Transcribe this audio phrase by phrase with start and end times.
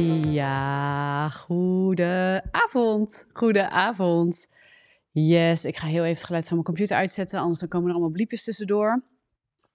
[0.00, 3.26] Ja, goede avond.
[3.32, 4.48] Goede avond.
[5.10, 7.94] Yes, ik ga heel even het geluid van mijn computer uitzetten, anders dan komen er
[7.94, 9.02] allemaal bliepjes tussendoor.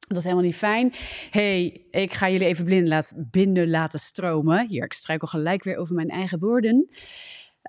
[0.08, 0.94] Dat is helemaal niet fijn.
[1.30, 4.68] hey, ik ga jullie even binnen, laat, binnen laten stromen.
[4.68, 6.88] Hier, ik struikel gelijk weer over mijn eigen woorden.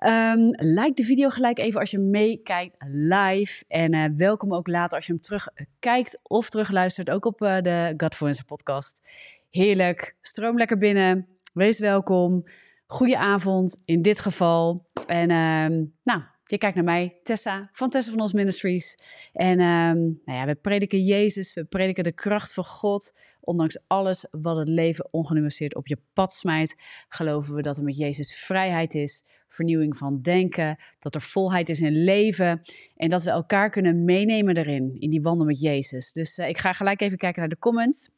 [0.05, 3.63] Um, like de video gelijk even als je meekijkt live.
[3.67, 7.09] En uh, welkom ook later als je hem terugkijkt of terugluistert.
[7.09, 9.01] Ook op uh, de Godfluencer podcast.
[9.49, 10.15] Heerlijk.
[10.21, 11.36] Stroom lekker binnen.
[11.57, 12.43] Wees welkom.
[12.85, 14.89] Goedenavond in dit geval.
[15.07, 18.97] En um, nou, je kijkt naar mij, Tessa van Tessa van Ons Ministries.
[19.33, 23.13] En um, nou ja, we prediken Jezus, we prediken de kracht van God.
[23.39, 26.75] Ondanks alles wat het leven ongenuanceerd op je pad smijt,
[27.09, 31.81] geloven we dat er met Jezus vrijheid is, vernieuwing van denken, dat er volheid is
[31.81, 32.61] in leven
[32.95, 36.11] en dat we elkaar kunnen meenemen erin, in die wandel met Jezus.
[36.11, 38.15] Dus uh, ik ga gelijk even kijken naar de comments.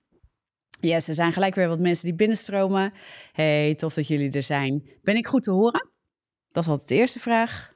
[0.81, 2.93] Yes, er zijn gelijk weer wat mensen die binnenstromen.
[3.31, 4.89] Hey, tof dat jullie er zijn.
[5.03, 5.89] Ben ik goed te horen?
[6.51, 7.73] Dat is altijd de eerste vraag.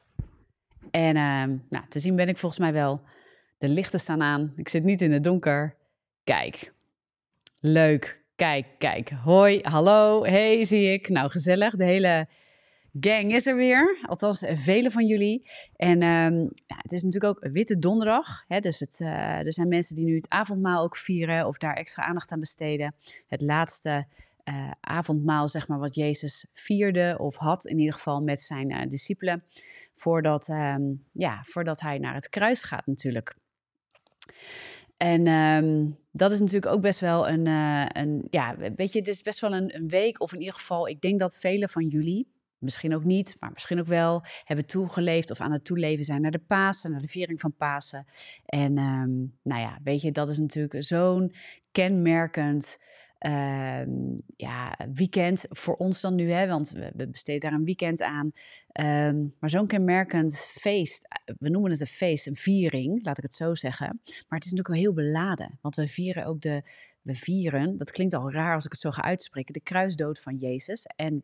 [0.91, 3.01] En uh, nou, te zien ben ik volgens mij wel.
[3.57, 4.53] De lichten staan aan.
[4.55, 5.75] Ik zit niet in het donker.
[6.23, 6.73] Kijk.
[7.59, 8.23] Leuk.
[8.35, 9.09] Kijk, kijk.
[9.09, 10.23] Hoi, hallo.
[10.23, 11.09] Hey, zie ik.
[11.09, 11.75] Nou, gezellig.
[11.75, 12.27] De hele
[12.99, 13.97] gang is er weer.
[14.05, 15.49] Althans, vele van jullie.
[15.75, 18.43] En um, ja, het is natuurlijk ook Witte Donderdag.
[18.47, 19.09] Hè, dus het, uh,
[19.45, 22.95] er zijn mensen die nu het avondmaal ook vieren of daar extra aandacht aan besteden.
[23.27, 24.05] Het laatste
[24.43, 28.81] uh, avondmaal, zeg maar, wat Jezus vierde of had in ieder geval met zijn uh,
[28.87, 29.43] discipelen.
[29.95, 33.35] Voordat, um, ja, voordat hij naar het kruis gaat natuurlijk.
[34.97, 37.45] En um, dat is natuurlijk ook best wel een,
[37.97, 40.87] een ja, weet je, het is best wel een, een week of in ieder geval,
[40.87, 42.32] ik denk dat velen van jullie,
[42.63, 46.31] misschien ook niet, maar misschien ook wel, hebben toegeleefd of aan het toeleven zijn naar
[46.31, 48.05] de Pasen, naar de viering van Pasen.
[48.45, 51.33] En um, nou ja, weet je, dat is natuurlijk zo'n
[51.71, 52.77] kenmerkend
[53.25, 53.81] uh,
[54.35, 58.31] ja, weekend voor ons dan nu, hè, want we, besteden daar een weekend aan.
[59.07, 63.23] Um, maar zo'n kenmerkend feest, eh, we noemen het een feest, een viering, laat ik
[63.23, 63.99] het zo zeggen.
[64.03, 66.63] Maar het is natuurlijk wel heel beladen, want we vieren ook de,
[67.01, 70.35] we vieren, dat klinkt al raar als ik het zo ga uitspreken, de kruisdood van
[70.35, 70.85] Jezus.
[70.95, 71.23] En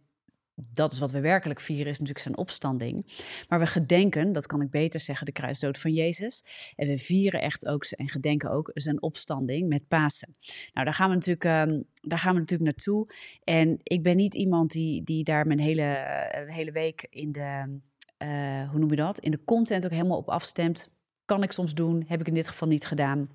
[0.74, 3.24] dat is wat we werkelijk vieren, is natuurlijk zijn opstanding.
[3.48, 6.44] Maar we gedenken, dat kan ik beter zeggen, de kruisdood van Jezus.
[6.76, 10.36] En we vieren echt ook en gedenken ook zijn opstanding met Pasen.
[10.74, 13.10] Nou, daar gaan we natuurlijk, um, daar gaan we natuurlijk naartoe.
[13.44, 15.82] En ik ben niet iemand die, die daar mijn hele,
[16.48, 17.80] uh, hele week in de,
[18.24, 20.90] uh, hoe noem je dat, in de content ook helemaal op afstemt.
[21.26, 23.30] Kan ik soms doen, heb ik in dit geval niet gedaan.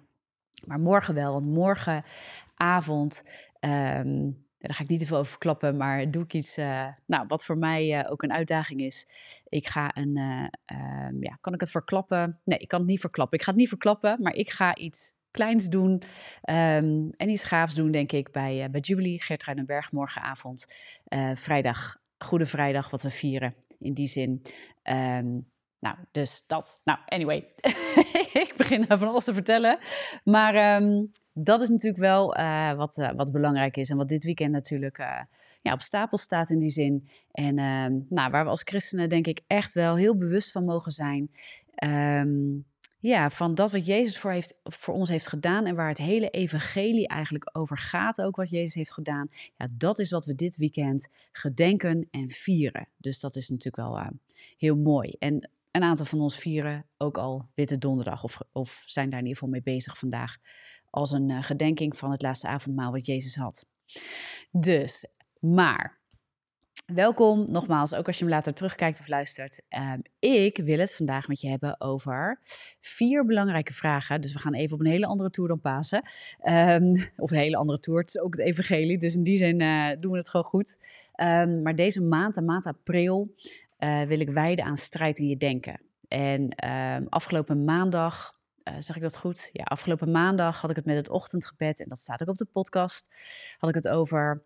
[0.64, 3.24] Maar morgen wel, want morgenavond.
[3.60, 7.25] Um, daar ga ik niet te veel over verklappen, maar doe ik iets uh, nou,
[7.26, 9.06] wat voor mij uh, ook een uitdaging is.
[9.48, 12.41] Ik ga een, uh, ja, kan ik het verklappen?
[12.44, 13.38] Nee, ik kan het niet verklappen.
[13.38, 15.92] Ik ga het niet verklappen, maar ik ga iets kleins doen
[16.50, 20.66] um, en iets gaafs doen, denk ik, bij, bij Jubilee Gertruidenberg morgenavond.
[21.34, 24.42] vrijdag, Goede Vrijdag, wat we vieren in die zin.
[24.82, 25.52] Um,
[25.84, 26.80] nou, dus dat.
[26.84, 27.48] Nou, anyway.
[28.44, 29.78] ik begin van alles te vertellen.
[30.24, 33.90] Maar um, dat is natuurlijk wel uh, wat, uh, wat belangrijk is.
[33.90, 35.20] En wat dit weekend natuurlijk uh,
[35.62, 37.08] ja, op stapel staat in die zin.
[37.30, 37.54] En
[38.08, 41.30] nou, waar we als christenen denk ik echt wel heel bewust van mogen zijn.
[41.84, 42.64] Um,
[43.00, 46.30] ja, van dat wat Jezus voor, heeft, voor ons heeft gedaan en waar het hele
[46.30, 49.28] evangelie eigenlijk over gaat, ook wat Jezus heeft gedaan.
[49.56, 52.88] Ja, dat is wat we dit weekend gedenken en vieren.
[52.96, 54.02] Dus dat is natuurlijk wel
[54.56, 55.14] heel mooi.
[55.18, 59.26] En een aantal van ons vieren ook al Witte Donderdag of, of zijn daar in
[59.26, 60.36] ieder geval mee bezig vandaag
[60.90, 63.66] als een uh, gedenking van het laatste avondmaal wat Jezus had.
[64.50, 65.06] Dus,
[65.40, 66.02] maar
[66.86, 69.62] Welkom nogmaals, ook als je hem later terugkijkt of luistert.
[69.68, 72.38] Um, ik wil het vandaag met je hebben over
[72.80, 74.20] vier belangrijke vragen.
[74.20, 76.02] Dus we gaan even op een hele andere tour dan Pasen.
[76.42, 78.98] Um, of een hele andere tour, het is ook het evangelie.
[78.98, 80.78] Dus in die zin uh, doen we het gewoon goed.
[81.22, 83.34] Um, maar deze maand, de maand april,
[83.84, 85.80] uh, wil ik wijden aan strijd in je denken.
[86.08, 86.54] En
[87.08, 88.34] afgelopen maandag
[88.69, 89.50] uh, zeg ik dat goed?
[89.52, 92.48] Ja, afgelopen maandag had ik het met het ochtendgebed, en dat staat ook op de
[92.52, 93.14] podcast,
[93.58, 94.44] had ik het over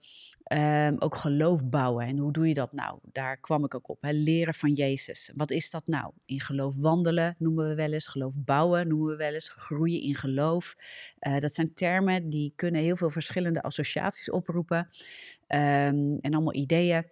[0.52, 2.06] um, ook geloof bouwen.
[2.06, 2.98] En hoe doe je dat nou?
[3.02, 3.98] Daar kwam ik ook op.
[4.00, 5.30] Leren van Jezus.
[5.32, 6.12] Wat is dat nou?
[6.24, 10.14] In geloof wandelen noemen we wel eens, geloof bouwen noemen we wel eens, groeien in
[10.14, 10.74] geloof.
[11.20, 17.04] Uh, dat zijn termen die kunnen heel veel verschillende associaties oproepen um, en allemaal ideeën.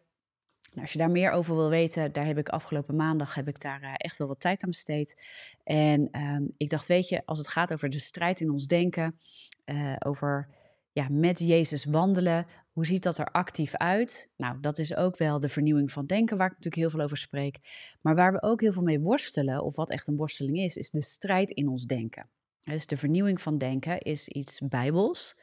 [0.77, 3.61] Nou, als je daar meer over wil weten, daar heb ik afgelopen maandag heb ik
[3.61, 5.17] daar uh, echt wel wat tijd aan besteed.
[5.65, 9.19] En um, ik dacht, weet je, als het gaat over de strijd in ons denken,
[9.65, 10.49] uh, over
[10.93, 14.31] ja, met Jezus wandelen, hoe ziet dat er actief uit?
[14.37, 17.17] Nou, dat is ook wel de vernieuwing van denken, waar ik natuurlijk heel veel over
[17.17, 17.59] spreek.
[18.01, 20.91] Maar waar we ook heel veel mee worstelen, of wat echt een worsteling is, is
[20.91, 22.29] de strijd in ons denken.
[22.61, 25.37] Dus de vernieuwing van denken is iets bijbels.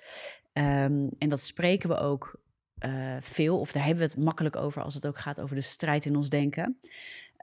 [0.53, 2.41] Um, en dat spreken we ook
[2.83, 5.62] eh, veel, of daar hebben we het makkelijk over als het ook gaat over de
[5.62, 6.80] strijd in ons denken.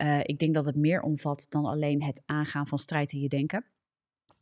[0.03, 3.29] Uh, ik denk dat het meer omvat dan alleen het aangaan van strijd in je
[3.29, 3.65] denken.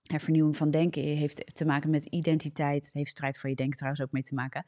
[0.03, 2.91] Vernieuwing van denken heeft te maken met identiteit.
[2.93, 4.65] Heeft strijd voor je denken trouwens ook mee te maken.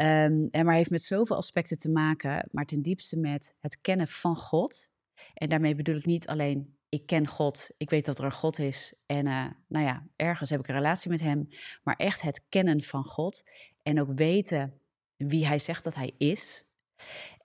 [0.00, 4.08] Um, en maar heeft met zoveel aspecten te maken, maar ten diepste met het kennen
[4.08, 4.90] van God.
[5.34, 8.58] En daarmee bedoel ik niet alleen ik ken God, ik weet dat er een God
[8.58, 11.48] is en uh, nou ja, ergens heb ik een relatie met Hem,
[11.82, 13.42] maar echt het kennen van God
[13.82, 14.80] en ook weten
[15.16, 16.64] wie Hij zegt dat Hij is.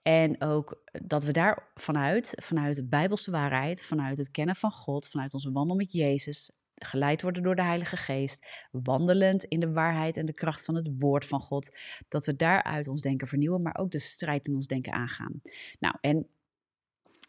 [0.02, 5.08] En ook dat we daar vanuit, vanuit de Bijbelse waarheid, vanuit het kennen van God,
[5.08, 10.16] vanuit onze wandel met Jezus, geleid worden door de Heilige Geest, wandelend in de waarheid
[10.16, 11.76] en de kracht van het woord van God,
[12.08, 15.40] dat we daaruit ons denken vernieuwen, maar ook de strijd in ons denken aangaan.
[15.78, 16.28] Nou, en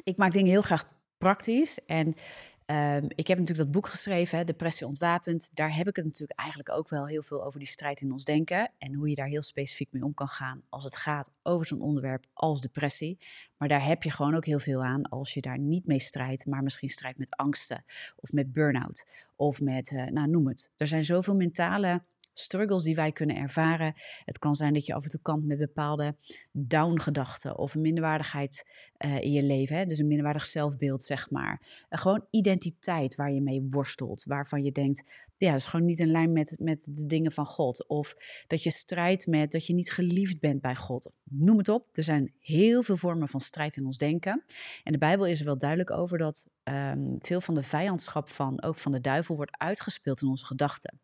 [0.04, 1.86] ik maak dingen heel graag praktisch.
[1.86, 2.16] En
[2.66, 5.50] um, ik heb natuurlijk dat boek geschreven, Depressie ontwapend.
[5.54, 8.24] Daar heb ik het natuurlijk eigenlijk ook wel heel veel over die strijd in ons
[8.24, 8.72] denken.
[8.78, 11.82] En hoe je daar heel specifiek mee om kan gaan als het gaat over zo'n
[11.82, 13.18] onderwerp als depressie.
[13.58, 16.46] Maar daar heb je gewoon ook heel veel aan als je daar niet mee strijdt,
[16.46, 17.84] maar misschien strijdt met angsten
[18.16, 20.72] of met burn-out of met, uh, nou noem het.
[20.78, 22.02] Er zijn zoveel mentale
[22.34, 23.94] struggles die wij kunnen ervaren.
[24.26, 26.16] Het kan zijn dat je af en toe kampt met bepaalde
[26.52, 28.70] down-gedachten of minderwaardigheid
[29.06, 29.76] uh, in je leven.
[29.76, 29.86] Hè?
[29.86, 31.62] Dus een minderwaardig zelfbeeld, zeg maar.
[31.62, 35.04] Uh, gewoon identiteit waar je mee worstelt, waarvan je denkt,
[35.38, 37.88] ja, dat is gewoon niet in lijn met, met de dingen van God.
[37.88, 38.16] Of
[38.48, 41.12] dat je strijdt met dat je niet geliefd bent bij God.
[41.24, 41.88] Noem het op.
[41.92, 44.44] Er zijn heel veel vormen van strijd in ons denken.
[44.84, 48.62] En de Bijbel is er wel duidelijk over dat um, veel van de vijandschap van,
[48.62, 51.00] ook van de duivel, wordt uitgespeeld in onze gedachten.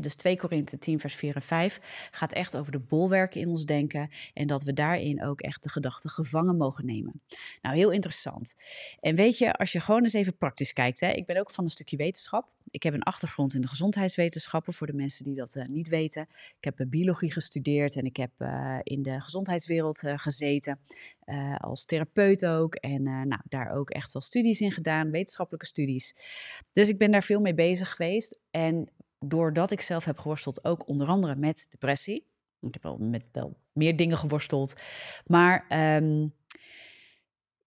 [0.00, 3.64] Dus 2 Korinthe 10, vers 4 en 5 gaat echt over de bolwerken in ons
[3.64, 7.22] denken en dat we daarin ook echt de gedachten gevangen mogen nemen.
[7.62, 8.54] Nou, heel interessant.
[9.00, 11.64] En weet je, als je gewoon eens even praktisch kijkt, hè, ik ben ook van
[11.64, 12.52] een stukje wetenschap.
[12.70, 16.22] Ik heb een achtergrond in de gezondheidswetenschappen voor de mensen die dat uh, niet weten.
[16.58, 20.80] Ik heb uh, biologie gestudeerd en ik heb uh, in de gezondheidswereld gezeten
[21.56, 22.74] als therapeut ook.
[22.74, 26.14] En nou, daar ook echt wel studies in gedaan, wetenschappelijke studies.
[26.72, 28.38] Dus ik ben daar veel mee bezig geweest.
[28.50, 28.88] En
[29.28, 32.26] doordat ik zelf heb geworsteld, ook onder andere met depressie.
[32.60, 34.74] Ik heb wel met wel meer dingen geworsteld.
[35.26, 35.66] Maar
[35.96, 36.34] um,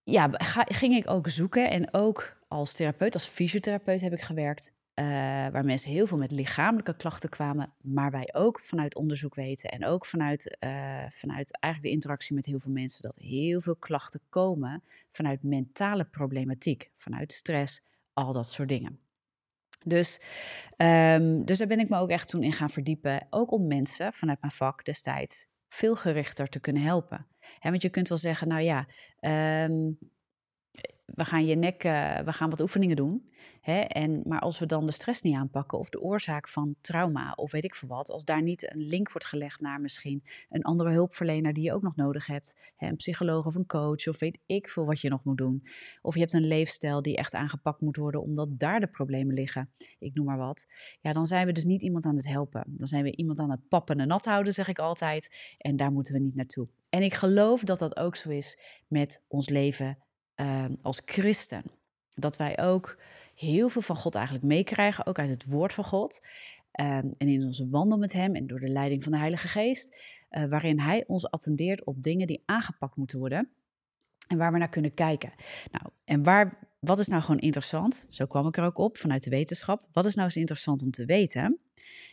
[0.02, 1.70] ja, ging ik ook zoeken.
[1.70, 4.76] En ook als therapeut, als fysiotherapeut heb ik gewerkt.
[4.94, 5.04] Uh,
[5.48, 7.72] waar mensen heel veel met lichamelijke klachten kwamen.
[7.80, 9.70] Maar wij ook vanuit onderzoek weten.
[9.70, 10.70] En ook vanuit, uh,
[11.08, 13.02] vanuit eigenlijk de interactie met heel veel mensen.
[13.02, 16.90] Dat heel veel klachten komen vanuit mentale problematiek.
[16.92, 17.82] Vanuit stress,
[18.12, 19.07] al dat soort dingen.
[19.88, 20.20] Dus,
[20.76, 23.26] um, dus daar ben ik me ook echt toen in gaan verdiepen.
[23.30, 27.26] Ook om mensen vanuit mijn vak destijds veel gerichter te kunnen helpen.
[27.58, 28.86] He, want je kunt wel zeggen, nou ja,
[29.64, 29.98] um,
[31.14, 33.30] we gaan je nek, uh, we gaan wat oefeningen doen.
[33.60, 33.80] Hè?
[33.80, 37.50] En, maar als we dan de stress niet aanpakken of de oorzaak van trauma of
[37.50, 40.90] weet ik veel wat, als daar niet een link wordt gelegd naar misschien een andere
[40.90, 42.88] hulpverlener die je ook nog nodig hebt, hè?
[42.88, 45.62] een psycholoog of een coach of weet ik veel wat je nog moet doen.
[46.02, 49.70] Of je hebt een leefstijl die echt aangepakt moet worden omdat daar de problemen liggen,
[49.98, 50.66] ik noem maar wat.
[51.00, 52.72] Ja, dan zijn we dus niet iemand aan het helpen.
[52.76, 55.54] Dan zijn we iemand aan het pappen en nat houden, zeg ik altijd.
[55.58, 56.68] En daar moeten we niet naartoe.
[56.88, 59.98] En ik geloof dat dat ook zo is met ons leven
[60.40, 61.62] uh, als christen.
[62.14, 62.98] Dat wij ook
[63.34, 66.26] heel veel van God eigenlijk meekrijgen, ook uit het woord van God.
[66.80, 69.96] Uh, en in onze wandel met Hem en door de leiding van de Heilige Geest,
[70.30, 73.50] uh, waarin Hij ons attendeert op dingen die aangepakt moeten worden
[74.28, 75.32] en waar we naar kunnen kijken.
[75.70, 78.06] Nou, en waar, wat is nou gewoon interessant?
[78.10, 79.88] Zo kwam ik er ook op vanuit de wetenschap.
[79.92, 81.58] Wat is nou eens interessant om te weten?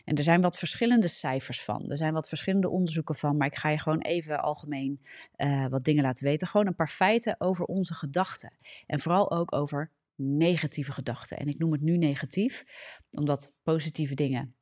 [0.04, 1.90] En er zijn wat verschillende cijfers van.
[1.90, 3.36] Er zijn wat verschillende onderzoeken van.
[3.36, 5.00] Maar ik ga je gewoon even algemeen
[5.36, 6.48] uh, wat dingen laten weten.
[6.48, 8.52] Gewoon een paar feiten over onze gedachten.
[8.86, 11.36] En vooral ook over negatieve gedachten.
[11.36, 12.64] En ik noem het nu negatief,
[13.10, 14.54] omdat positieve dingen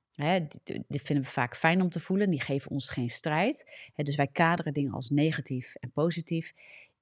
[0.89, 2.31] die, vinden we vaak fijn om te voelen.
[2.31, 3.71] Die geven ons geen strijd.
[3.95, 6.55] Dus wij kaderen dingen als negatief en positief.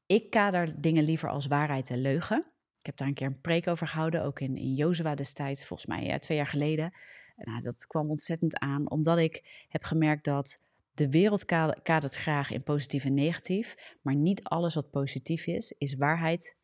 [0.07, 2.52] Ik kader dingen liever als waarheid en leugen.
[2.83, 5.89] Ik heb daar een keer een preek over gehouden, ook in, in Jozua destijds, volgens
[5.89, 6.93] mij ja, twee jaar geleden.
[7.37, 10.61] Nou, dat kwam ontzettend aan, omdat ik heb gemerkt dat
[10.95, 11.45] de wereld
[11.83, 16.57] kadert graag in positief en negatief, maar niet alles wat positief is, is waarheid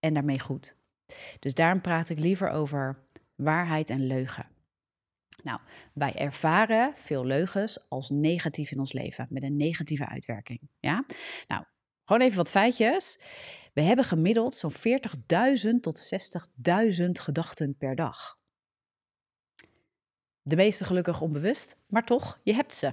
[0.00, 0.76] en daarmee goed.
[1.38, 4.46] Dus daarom praat ik liever over waarheid en leugen.
[5.42, 5.60] Nou,
[5.94, 10.60] wij ervaren veel leugens als negatief in ons leven, met een negatieve uitwerking.
[10.80, 11.04] Ja?
[11.46, 11.64] Nou,
[12.04, 13.18] gewoon even wat feitjes.
[13.72, 16.12] We hebben gemiddeld zo'n 40.000 tot
[17.00, 18.38] 60.000 gedachten per dag.
[20.42, 22.92] De meeste gelukkig onbewust, maar toch, je hebt ze.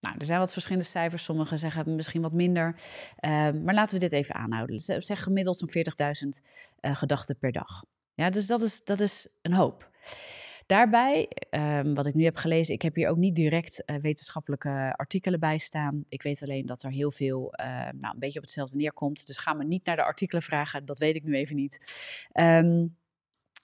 [0.00, 1.24] Nou, er zijn wat verschillende cijfers.
[1.24, 2.74] Sommigen zeggen misschien wat minder.
[3.20, 4.80] Uh, maar laten we dit even aanhouden.
[4.80, 5.70] Ze zeggen gemiddeld zo'n
[6.34, 6.44] 40.000
[6.80, 7.84] uh, gedachten per dag.
[8.14, 9.90] Ja, dus dat is, dat is een hoop.
[10.70, 14.94] Daarbij, ehm, wat ik nu heb gelezen, ik heb hier ook niet direct uh, wetenschappelijke
[14.96, 16.04] artikelen bij staan.
[16.08, 19.26] Ik weet alleen dat er heel veel, uh, nou, een beetje op hetzelfde neerkomt.
[19.26, 21.98] Dus ga me niet naar de artikelen vragen, dat weet ik nu even niet.
[22.40, 22.96] Um,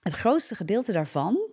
[0.01, 1.49] het grootste gedeelte daarvan,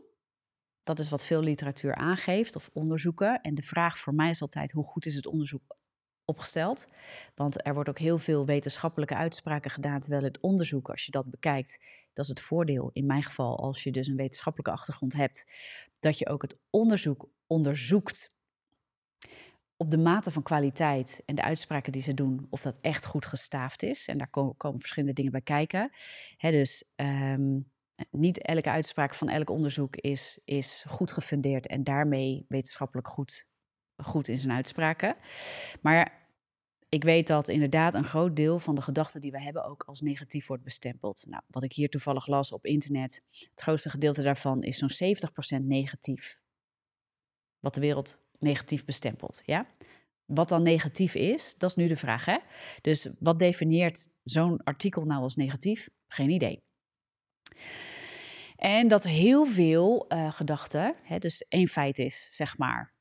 [0.83, 3.41] dat is wat veel literatuur aangeeft of onderzoeken.
[3.41, 5.77] En de vraag voor mij is altijd, hoe goed is het onderzoek
[6.25, 6.87] opgesteld?
[7.35, 11.31] Want er wordt ook heel veel wetenschappelijke uitspraken gedaan, terwijl het onderzoek, als je dat
[11.31, 11.79] bekijkt,
[12.15, 15.47] dat is het voordeel in mijn geval, als je dus een wetenschappelijke achtergrond hebt,
[15.99, 18.33] dat je ook het onderzoek onderzoekt
[19.77, 23.27] op de mate van kwaliteit en de uitspraken die ze doen, of dat echt goed
[23.27, 24.09] gestaafd is.
[24.09, 25.91] En daar komen, komen verschillende dingen bij kijken.
[26.39, 27.73] Dus um,
[28.11, 33.47] niet elke uitspraak van elk onderzoek is, is goed gefundeerd en daarmee wetenschappelijk goed,
[33.97, 35.17] goed in zijn uitspraken.
[35.81, 36.24] Maar
[36.95, 40.01] ik weet dat inderdaad een groot deel van de gedachten die we hebben ook als
[40.01, 41.25] negatief wordt bestempeld.
[41.29, 45.17] Nou, wat ik hier toevallig las op internet, het grootste gedeelte daarvan is zo'n
[45.61, 46.39] 70% negatief.
[47.61, 49.67] Wat de wereld negatief bestempelt, ja?
[50.25, 52.39] Wat dan negatief is, dat is nu de vraag, hè?
[52.81, 55.89] Dus wat definieert zo'n artikel nou als negatief?
[56.07, 56.63] Geen idee.
[58.57, 62.94] En dat heel veel uh, gedachten, hè, dus één feit is, zeg maar,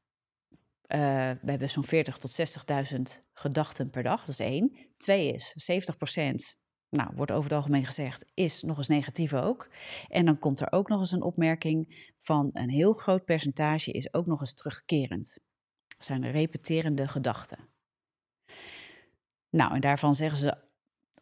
[0.88, 1.00] uh,
[1.42, 2.56] we hebben zo'n 40 tot
[2.92, 3.02] 60.000
[3.34, 4.78] gedachten per dag, dat is één.
[4.98, 6.56] Twee is, 70 procent,
[6.90, 9.70] nou, wordt over het algemeen gezegd, is nog eens negatief ook.
[10.08, 14.14] En dan komt er ook nog eens een opmerking van een heel groot percentage is
[14.14, 15.40] ook nog eens terugkerend.
[15.88, 17.70] Dat zijn repeterende gedachten.
[19.50, 20.58] Nou, en daarvan zeggen ze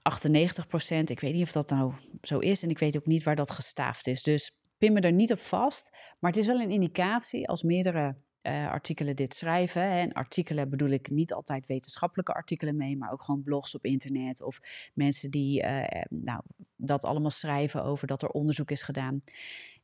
[0.02, 1.10] 98 procent.
[1.10, 3.52] Ik weet niet of dat nou zo is en ik weet ook niet waar dat
[3.52, 4.24] gestaafd is.
[4.24, 5.98] Dus pin me er niet op vast.
[6.20, 9.82] Maar het is wel een indicatie als meerdere uh, artikelen dit schrijven.
[9.82, 10.00] Hè.
[10.00, 14.42] En artikelen bedoel ik niet altijd wetenschappelijke artikelen mee, maar ook gewoon blogs op internet
[14.42, 14.60] of
[14.94, 16.42] mensen die uh, nou,
[16.76, 19.24] dat allemaal schrijven over dat er onderzoek is gedaan.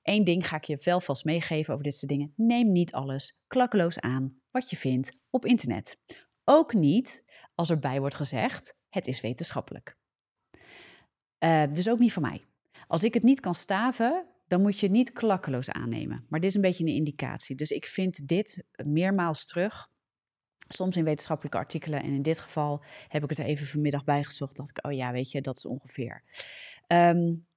[0.04, 2.34] Eén ding ga ik je wel vast meegeven over dit soort dingen.
[2.36, 6.00] Neem niet alles klakkeloos aan wat je vindt op internet.
[6.44, 7.24] Ook niet
[7.56, 9.98] als erbij wordt gezegd: het is wetenschappelijk.
[11.72, 12.46] Dus ook niet van mij.
[12.88, 16.26] Als ik het niet kan staven, dan moet je niet klakkeloos aannemen.
[16.30, 17.56] Maar dit is een beetje een indicatie.
[17.56, 19.90] Dus ik vind dit meermaals terug.
[20.68, 22.02] Soms in wetenschappelijke artikelen.
[22.02, 24.56] En in dit geval heb ik het even vanmiddag bijgezocht.
[24.56, 26.24] Dat ik, oh ja, weet je, dat is ongeveer.
[26.88, 27.48] Um,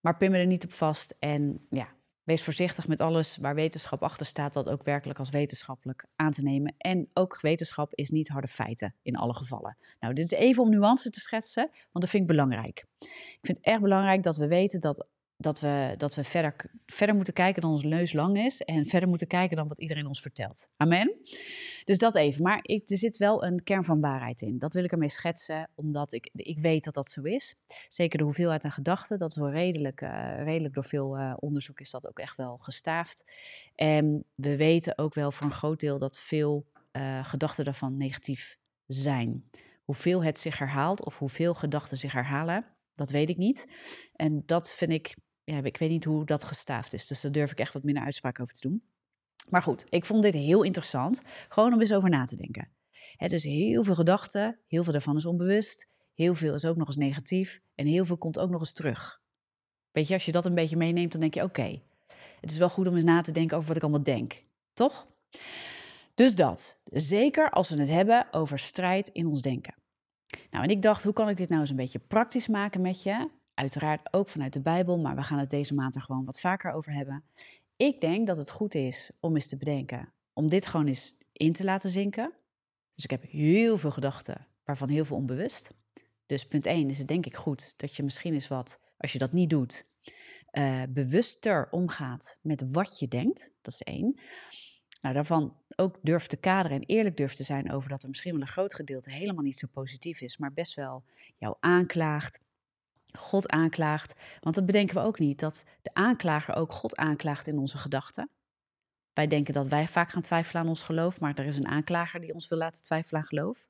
[0.00, 1.14] maar pin me er niet op vast.
[1.18, 1.88] En ja,
[2.28, 6.42] Wees voorzichtig met alles waar wetenschap achter staat, dat ook werkelijk als wetenschappelijk aan te
[6.42, 6.74] nemen.
[6.78, 9.76] En ook wetenschap is niet harde feiten in alle gevallen.
[10.00, 12.84] Nou, dit is even om nuance te schetsen, want dat vind ik belangrijk.
[12.98, 15.06] Ik vind het erg belangrijk dat we weten dat
[15.40, 18.60] dat we, dat we verder, verder moeten kijken dan ons neus lang is.
[18.60, 20.70] En verder moeten kijken dan wat iedereen ons vertelt.
[20.76, 21.14] Amen.
[21.84, 22.42] Dus dat even.
[22.42, 24.58] Maar er zit wel een kern van waarheid in.
[24.58, 27.54] Dat wil ik ermee schetsen, omdat ik, ik weet dat dat zo is.
[27.88, 29.18] Zeker de hoeveelheid aan gedachten.
[29.18, 32.56] Dat is wel redelijk, uh, redelijk door veel uh, onderzoek is dat ook echt wel
[32.56, 33.24] gestaafd.
[33.74, 38.58] En we weten ook wel voor een groot deel dat veel uh, gedachten daarvan negatief
[38.86, 39.50] zijn.
[39.84, 43.68] Hoeveel het zich herhaalt of hoeveel gedachten zich herhalen, dat weet ik niet.
[44.12, 45.14] En dat vind ik
[45.50, 47.06] ja, ik weet niet hoe dat gestaafd is.
[47.06, 48.82] Dus daar durf ik echt wat minder uitspraak over te doen.
[49.50, 51.22] Maar goed, ik vond dit heel interessant.
[51.48, 52.68] Gewoon om eens over na te denken.
[53.16, 55.88] Het is heel veel gedachten, heel veel daarvan is onbewust.
[56.14, 57.60] Heel veel is ook nog eens negatief.
[57.74, 59.20] En heel veel komt ook nog eens terug.
[59.90, 61.80] Weet je, als je dat een beetje meeneemt, dan denk je: oké,
[62.40, 64.44] het is wel goed om eens na te denken over wat ik allemaal denk.
[64.72, 65.06] Toch?
[66.14, 66.78] Dus dat.
[66.84, 69.74] Zeker als we het hebben over strijd in ons denken.
[70.50, 73.02] Nou, en ik dacht, hoe kan ik dit nou eens een beetje praktisch maken met
[73.02, 73.28] je?
[73.58, 76.72] Uiteraard ook vanuit de Bijbel, maar we gaan het deze maand er gewoon wat vaker
[76.72, 77.24] over hebben.
[77.76, 81.52] Ik denk dat het goed is om eens te bedenken, om dit gewoon eens in
[81.52, 82.32] te laten zinken.
[82.94, 85.74] Dus ik heb heel veel gedachten, waarvan heel veel onbewust.
[86.26, 89.18] Dus punt 1 is het denk ik goed dat je misschien eens wat, als je
[89.18, 89.86] dat niet doet,
[90.52, 93.52] uh, bewuster omgaat met wat je denkt.
[93.62, 94.20] Dat is één.
[95.00, 98.32] Nou, daarvan ook durft te kaderen en eerlijk durft te zijn over dat er misschien
[98.32, 101.04] wel een groot gedeelte helemaal niet zo positief is, maar best wel
[101.36, 102.46] jou aanklaagt,
[103.12, 104.14] God aanklaagt.
[104.40, 108.30] Want dat bedenken we ook niet, dat de aanklager ook God aanklaagt in onze gedachten.
[109.12, 112.20] Wij denken dat wij vaak gaan twijfelen aan ons geloof, maar er is een aanklager
[112.20, 113.66] die ons wil laten twijfelen aan geloof.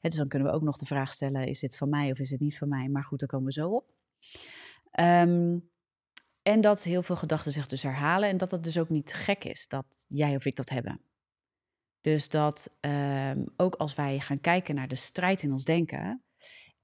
[0.00, 2.30] dus dan kunnen we ook nog de vraag stellen: is dit van mij of is
[2.30, 2.88] het niet van mij?
[2.88, 3.94] Maar goed, daar komen we zo op.
[5.00, 5.70] Um,
[6.42, 9.44] en dat heel veel gedachten zich dus herhalen en dat het dus ook niet gek
[9.44, 11.00] is dat jij of ik dat hebben.
[12.00, 16.24] Dus dat um, ook als wij gaan kijken naar de strijd in ons denken,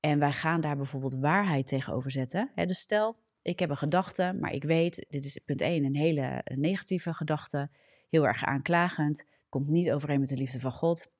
[0.05, 2.51] en wij gaan daar bijvoorbeeld waarheid tegenover zetten.
[2.55, 6.43] Dus stel, ik heb een gedachte, maar ik weet, dit is punt 1, een hele
[6.45, 7.71] negatieve gedachte,
[8.09, 11.13] heel erg aanklagend, komt niet overeen met de liefde van God.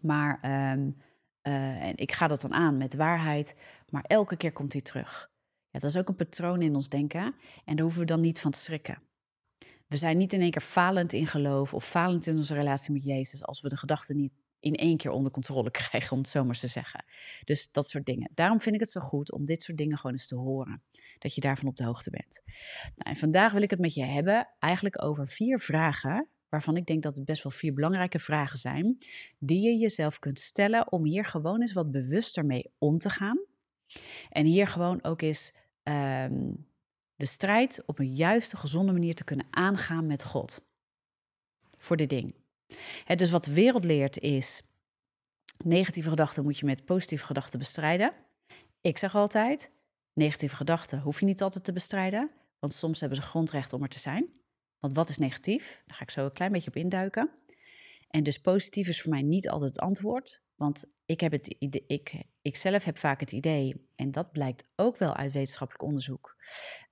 [0.00, 0.34] Maar
[0.72, 0.96] um,
[1.42, 3.56] uh, en ik ga dat dan aan met waarheid,
[3.90, 5.30] maar elke keer komt hij terug.
[5.70, 7.34] Ja, dat is ook een patroon in ons denken
[7.64, 8.98] en daar hoeven we dan niet van te schrikken.
[9.86, 13.04] we zijn niet in één keer falend in geloof of falend in onze relatie met
[13.04, 14.32] Jezus als we de gedachten niet
[14.64, 17.04] in één keer onder controle krijgen, om het zo maar te zeggen.
[17.44, 18.30] Dus dat soort dingen.
[18.34, 20.82] Daarom vind ik het zo goed om dit soort dingen gewoon eens te horen.
[21.18, 22.42] Dat je daarvan op de hoogte bent.
[22.94, 26.86] Nou, en vandaag wil ik het met je hebben eigenlijk over vier vragen waarvan ik
[26.86, 28.98] denk dat het best wel vier belangrijke vragen zijn,
[29.38, 33.38] die je jezelf kunt stellen om hier gewoon eens wat bewuster mee om te gaan.
[34.28, 36.52] En hier gewoon ook eens ehm,
[37.16, 40.64] de strijd op een juiste, gezonde manier te kunnen aangaan met God.
[41.78, 42.34] Voor dit ding.
[43.16, 44.62] Dus wat de wereld leert is,
[45.64, 48.12] negatieve gedachten moet je met positieve gedachten bestrijden.
[48.80, 49.72] Ik zeg altijd,
[50.12, 53.88] negatieve gedachten hoef je niet altijd te bestrijden, want soms hebben ze grondrecht om er
[53.88, 54.30] te zijn.
[54.78, 55.82] Want wat is negatief?
[55.86, 57.30] Daar ga ik zo een klein beetje op induiken.
[58.08, 60.42] En dus positief is voor mij niet altijd het antwoord.
[60.54, 64.64] Want ik, heb het idee, ik, ik zelf heb vaak het idee, en dat blijkt
[64.76, 66.36] ook wel uit wetenschappelijk onderzoek,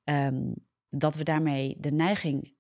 [0.05, 0.53] ehm,
[0.89, 2.55] dat we daarmee de neiging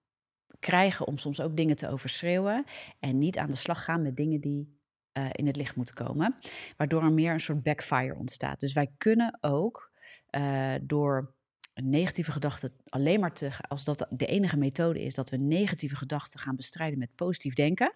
[0.62, 2.64] krijgen om soms ook dingen te overschreeuwen
[2.98, 4.80] en niet aan de slag gaan met dingen die
[5.18, 6.36] uh, in het licht moeten komen,
[6.76, 8.60] waardoor er meer een soort backfire ontstaat.
[8.60, 9.92] Dus wij kunnen ook
[10.36, 11.34] uh, door
[11.74, 15.96] een negatieve gedachte alleen maar te, als dat de enige methode is dat we negatieve
[15.96, 17.94] gedachten gaan bestrijden met positief denken,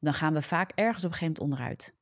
[0.00, 1.96] dan gaan we vaak ergens op een gegeven moment onderuit.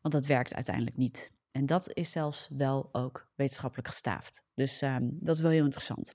[0.00, 1.32] Want dat werkt uiteindelijk niet.
[1.50, 4.42] En dat is zelfs wel ook wetenschappelijk gestaafd.
[4.54, 6.14] Dus um, dat is wel heel interessant.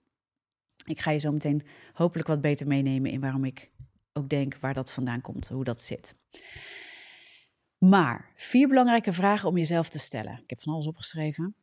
[0.86, 1.62] Ik ga je zo meteen
[1.94, 3.72] hopelijk wat beter meenemen in waarom ik
[4.14, 6.16] ook denk waar dat vandaan komt, hoe dat zit.
[7.78, 10.34] Maar vier belangrijke vragen om jezelf te stellen.
[10.34, 11.56] Ik heb van alles opgeschreven.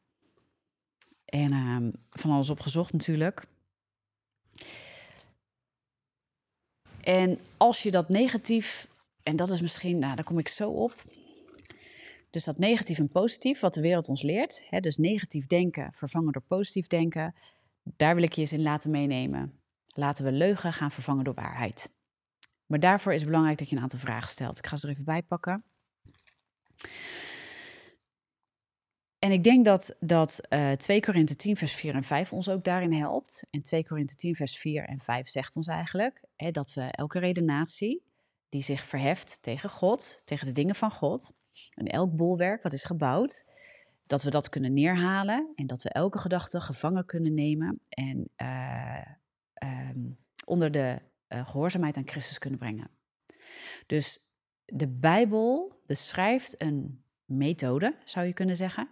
[1.25, 3.45] En uh, van alles opgezocht natuurlijk.
[7.00, 8.89] En als je dat negatief,
[9.23, 11.05] en dat is misschien, nou daar kom ik zo op.
[12.31, 14.62] Dus dat negatief en positief, wat de wereld ons leert.
[14.69, 17.35] Hè, dus negatief denken vervangen door positief denken.
[17.97, 19.61] Daar wil ik je eens in laten meenemen.
[19.94, 21.90] Laten we leugen gaan vervangen door waarheid.
[22.66, 24.58] Maar daarvoor is het belangrijk dat je een aantal vragen stelt.
[24.58, 25.65] Ik ga ze er even bij pakken.
[29.19, 32.65] En ik denk dat, dat uh, 2 Korinthe 10 vers 4 en 5 ons ook
[32.65, 33.47] daarin helpt.
[33.50, 37.19] En 2 Korinthe 10 vers 4 en 5 zegt ons eigenlijk hè, dat we elke
[37.19, 38.02] redenatie
[38.49, 41.32] die zich verheft tegen God, tegen de dingen van God,
[41.75, 43.45] en elk bolwerk wat is gebouwd,
[44.10, 49.04] dat we dat kunnen neerhalen en dat we elke gedachte gevangen kunnen nemen en uh,
[49.90, 52.90] um, onder de uh, gehoorzaamheid aan Christus kunnen brengen.
[53.86, 54.25] Dus
[54.64, 58.88] de Bijbel beschrijft een methode, zou je kunnen zeggen,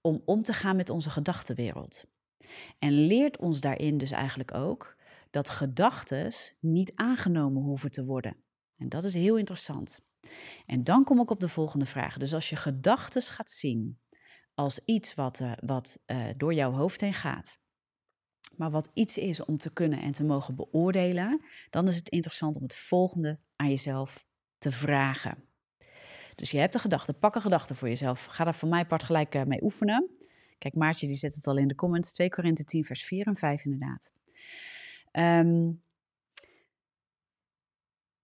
[0.00, 2.06] om om te gaan met onze gedachtenwereld.
[2.78, 4.96] En leert ons daarin dus eigenlijk ook
[5.30, 8.36] dat gedachten niet aangenomen hoeven te worden.
[8.76, 10.06] En dat is heel interessant.
[10.66, 12.16] En dan kom ik op de volgende vraag.
[12.16, 13.98] Dus als je gedachten gaat zien
[14.58, 17.58] als iets wat, uh, wat uh, door jouw hoofd heen gaat,
[18.56, 22.56] maar wat iets is om te kunnen en te mogen beoordelen, dan is het interessant
[22.56, 24.26] om het volgende aan jezelf
[24.58, 25.44] te vragen.
[26.34, 28.24] Dus je hebt een gedachte, pak een gedachte voor jezelf.
[28.24, 30.10] Ga daar van mij part gelijk uh, mee oefenen.
[30.58, 32.12] Kijk, Maartje die zet het al in de comments.
[32.12, 34.12] 2 Korinthe 10 vers 4 en 5 inderdaad.
[35.12, 35.82] Um,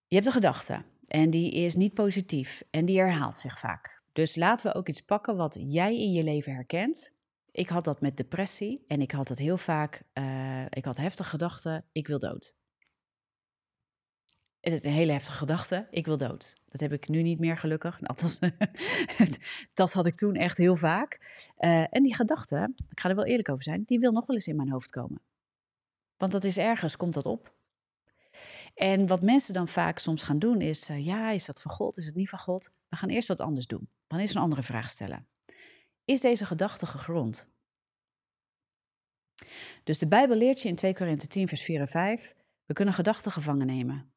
[0.07, 4.04] je hebt een gedachte en die is niet positief en die herhaalt zich vaak.
[4.15, 7.13] Dus laten we ook iets pakken wat jij in je leven herkent.
[7.51, 11.29] Ik had dat met depressie en ik had het heel vaak, uh, ik had heftige
[11.29, 12.57] gedachten, ik wil dood.
[14.61, 15.87] Het is een hele heftige gedachte.
[15.91, 16.57] Ik wil dood.
[16.69, 18.01] Dat heb ik nu niet meer gelukkig.
[18.07, 18.39] Althans,
[19.75, 21.21] dat had ik toen echt heel vaak.
[21.59, 24.37] Uh, en die gedachte, ik ga er wel eerlijk over zijn, die wil nog wel
[24.37, 25.23] eens in mijn hoofd komen.
[26.17, 27.55] Want dat is ergens, komt dat op.
[28.75, 31.97] En wat mensen dan vaak soms gaan doen is, uh, ja, is dat van God,
[31.97, 32.73] is het niet van God?
[32.89, 33.89] We gaan eerst wat anders doen.
[34.09, 35.29] Gaan eerst een andere vraag stellen.
[36.05, 37.49] Is deze gedachte gegrond?
[39.85, 42.35] Dus de Bijbel leert je in 2 Korinthe 10 vers 4 en 5,
[42.65, 44.15] we kunnen gedachten gevangen nemen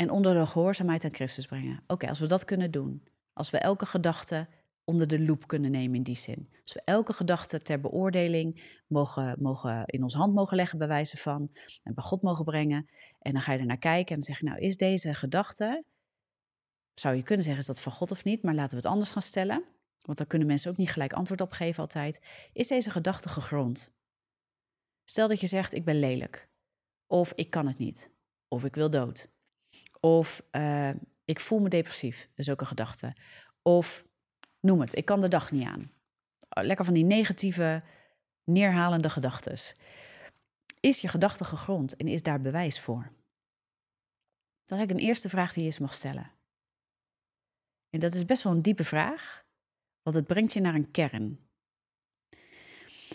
[0.00, 1.82] en onder de gehoorzaamheid aan Christus brengen.
[1.86, 4.48] Oké, als we dat kunnen doen, als we elke gedachte
[4.90, 6.48] onder de loep kunnen nemen in die zin.
[6.62, 11.16] Als we elke gedachte ter beoordeling mogen, mogen in onze hand mogen leggen, bij wijze
[11.16, 11.50] van,
[11.82, 12.88] en bij God mogen brengen.
[13.18, 15.84] En dan ga je er naar kijken en dan zeg je, nou, is deze gedachte,
[16.94, 18.42] zou je kunnen zeggen, is dat van God of niet?
[18.42, 19.64] Maar laten we het anders gaan stellen.
[20.00, 22.20] Want dan kunnen mensen ook niet gelijk antwoord op geven altijd.
[22.52, 23.92] Is deze gedachte gegrond?
[25.04, 26.48] Stel dat je zegt, ik ben lelijk.
[27.06, 28.10] Of ik kan het niet.
[28.48, 29.30] Of ik wil dood.
[30.00, 30.90] Of uh,
[31.24, 33.16] ik voel me depressief, is ook een gedachte.
[33.62, 34.04] Of
[34.60, 35.92] noem het, ik kan de dag niet aan.
[36.48, 37.82] Oh, lekker van die negatieve,
[38.44, 39.76] neerhalende gedachten.
[40.80, 43.02] Is je gedachte gegrond en is daar bewijs voor?
[43.02, 46.32] Dat is eigenlijk een eerste vraag die je eens mag stellen.
[47.90, 49.44] En dat is best wel een diepe vraag,
[50.02, 51.48] want het brengt je naar een kern.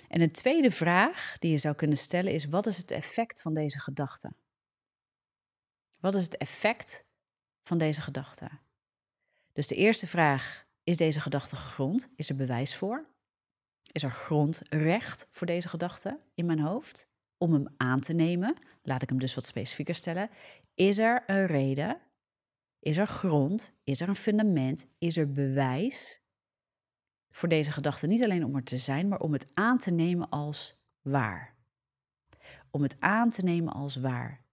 [0.07, 3.53] En een tweede vraag die je zou kunnen stellen is: wat is het effect van
[3.53, 4.33] deze gedachte?
[5.99, 7.05] Wat is het effect
[7.63, 8.49] van deze gedachte?
[9.53, 12.09] Dus de eerste vraag, is deze gedachte gegrond?
[12.15, 13.05] Is er bewijs voor?
[13.91, 17.07] Is er grondrecht voor deze gedachte in mijn hoofd?
[17.37, 20.29] Om hem aan te nemen, laat ik hem dus wat specifieker stellen.
[20.73, 22.01] Is er een reden?
[22.79, 23.73] Is er grond?
[23.83, 24.87] Is er een fundament?
[24.97, 26.21] Is er bewijs
[27.29, 28.07] voor deze gedachte?
[28.07, 31.55] Niet alleen om er te zijn, maar om het aan te nemen als waar.
[32.71, 34.43] Om het aan te nemen als waar.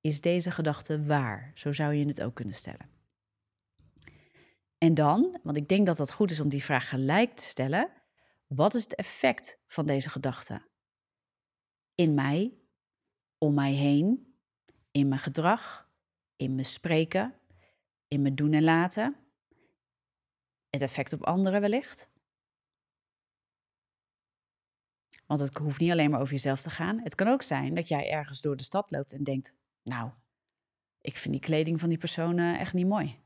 [0.00, 1.50] Is deze gedachte waar?
[1.54, 3.01] Zo zou je het ook kunnen stellen.
[4.82, 7.90] En dan, want ik denk dat het goed is om die vraag gelijk te stellen,
[8.46, 10.66] wat is het effect van deze gedachte?
[11.94, 12.58] In mij,
[13.38, 14.36] om mij heen,
[14.90, 15.90] in mijn gedrag,
[16.36, 17.34] in mijn spreken,
[18.08, 19.16] in mijn doen en laten,
[20.70, 22.10] het effect op anderen wellicht.
[25.26, 27.00] Want het hoeft niet alleen maar over jezelf te gaan.
[27.00, 30.10] Het kan ook zijn dat jij ergens door de stad loopt en denkt: Nou,
[31.00, 33.21] ik vind die kleding van die persoon echt niet mooi.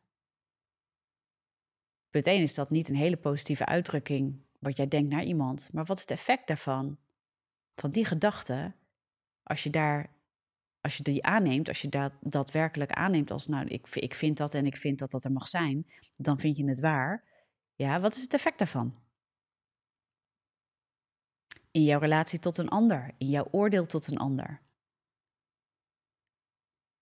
[2.17, 5.85] Punt 1 is dat niet een hele positieve uitdrukking wat jij denkt naar iemand, maar
[5.85, 6.99] wat is het effect daarvan?
[7.75, 8.73] Van die gedachte,
[9.43, 10.11] als je daar,
[10.81, 14.55] als je die aanneemt, als je dat daadwerkelijk aanneemt als, nou, ik, ik vind dat
[14.55, 17.25] en ik vind dat dat er mag zijn, dan vind je het waar.
[17.75, 18.95] Ja, wat is het effect daarvan?
[21.71, 24.61] In jouw relatie tot een ander, in jouw oordeel tot een ander.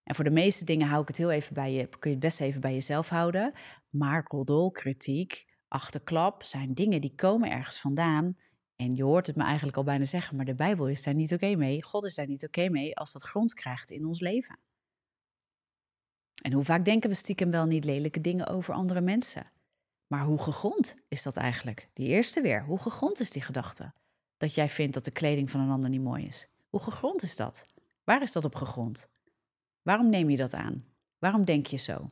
[0.05, 2.25] En voor de meeste dingen hou ik het heel even bij je, kun je het
[2.25, 3.53] best even bij jezelf houden.
[3.91, 8.37] Maar roddel, kritiek, achterklap zijn dingen die komen ergens vandaan.
[8.77, 11.33] En je hoort het me eigenlijk al bijna zeggen, maar de Bijbel is daar niet
[11.33, 11.83] oké mee.
[11.83, 14.59] God is daar niet oké mee als dat grond krijgt in ons leven.
[16.43, 19.51] En hoe vaak denken we stiekem wel niet lelijke dingen over andere mensen?
[20.07, 21.89] Maar hoe gegrond is dat eigenlijk?
[21.93, 23.93] Die eerste weer, hoe gegrond is die gedachte?
[24.37, 26.49] Dat jij vindt dat de kleding van een ander niet mooi is.
[26.69, 27.67] Hoe gegrond is dat?
[28.05, 29.09] Waar is dat op gegrond?
[29.85, 30.85] Waarom neem je dat aan?
[31.19, 32.11] Waarom denk je zo?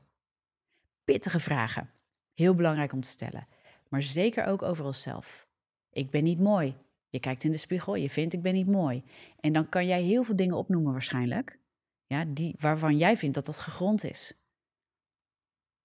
[1.05, 1.91] Pittige vragen.
[2.35, 3.47] Heel belangrijk om te stellen.
[3.89, 5.47] Maar zeker ook over onszelf.
[5.91, 6.77] Ik ben niet mooi.
[7.09, 9.05] Je kijkt in de spiegel, je vindt ik ben niet mooi.
[9.41, 11.59] En dan kan jij heel veel dingen opnoemen waarschijnlijk.
[12.07, 14.35] Ja, die, waarvan jij vindt dat dat gegrond is.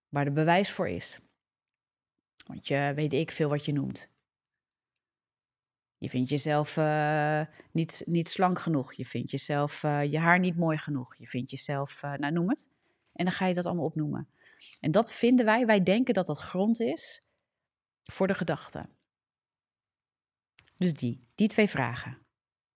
[0.09, 1.19] Waar er bewijs voor is.
[2.45, 4.09] Want je weet ik veel wat je noemt.
[5.97, 8.93] Je vindt jezelf uh, niet, niet slank genoeg.
[8.93, 11.15] Je vindt jezelf uh, je haar niet mooi genoeg.
[11.15, 12.69] Je vindt jezelf, uh, nou noem het.
[13.13, 14.29] En dan ga je dat allemaal opnoemen.
[14.79, 17.27] En dat vinden wij, wij denken dat dat grond is
[18.03, 18.89] voor de gedachte.
[20.77, 22.17] Dus die, die twee vragen.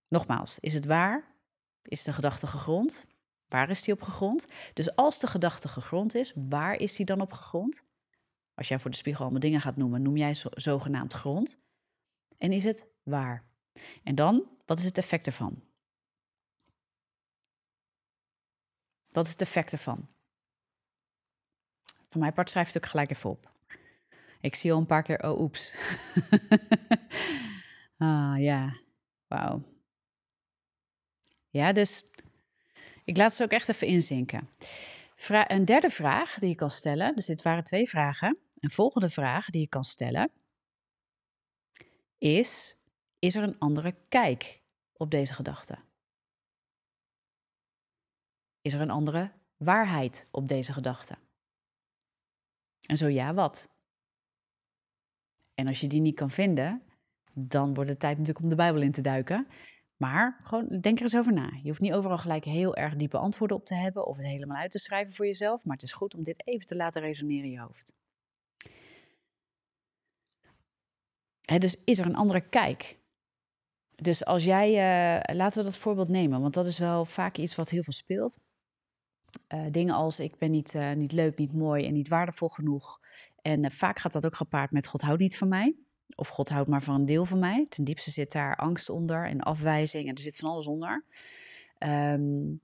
[0.07, 1.35] Nogmaals, is het waar?
[1.81, 3.05] Is de gedachte gegrond?
[3.47, 4.47] Waar is die op gegrond?
[4.73, 7.85] Dus als de gedachte gegrond is, waar is die dan op gegrond?
[8.53, 11.59] Als jij voor de spiegel allemaal dingen gaat noemen, noem jij zo, zogenaamd grond.
[12.41, 13.45] En is het waar?
[14.03, 15.63] En dan, wat is het effect ervan?
[19.09, 20.09] Wat is het effect ervan?
[22.09, 23.51] Van mijn part schrijf het ook gelijk even op.
[24.39, 25.75] Ik zie al een paar keer, oh oeps.
[27.97, 28.75] ah ja,
[29.27, 29.63] wauw.
[31.49, 32.03] Ja, dus
[33.03, 34.49] ik laat ze ook echt even inzinken.
[35.27, 38.37] Een derde vraag die je kan stellen, dus dit waren twee vragen.
[38.59, 40.31] Een volgende vraag die je kan stellen
[42.21, 42.77] is:
[43.19, 44.61] is er een andere kijk
[44.93, 45.77] op deze gedachte?
[48.61, 51.15] Is er een andere waarheid op deze gedachte?
[52.87, 53.69] En zo ja, wat?
[55.53, 56.83] En als je die niet kan vinden,
[57.33, 59.47] dan wordt het tijd natuurlijk om de Bijbel in te duiken.
[59.97, 61.49] Maar gewoon denk er eens over na.
[61.61, 64.57] Je hoeft niet overal gelijk heel erg diepe antwoorden op te hebben of het helemaal
[64.57, 65.65] uit te schrijven voor jezelf.
[65.65, 68.00] Maar het is goed om dit even te laten resoneren in je hoofd.
[71.59, 72.99] Dus is er een andere kijk?
[73.95, 77.55] Dus als jij, uh, laten we dat voorbeeld nemen, want dat is wel vaak iets
[77.55, 78.39] wat heel veel speelt.
[79.53, 82.99] Uh, dingen als ik ben niet, uh, niet leuk, niet mooi en niet waardevol genoeg.
[83.41, 85.75] En vaak gaat dat ook gepaard met God houdt niet van mij.
[86.15, 87.65] Of God houdt maar van een deel van mij.
[87.69, 91.05] Ten diepste zit daar angst onder en afwijzing en er zit van alles onder.
[91.79, 92.61] Um,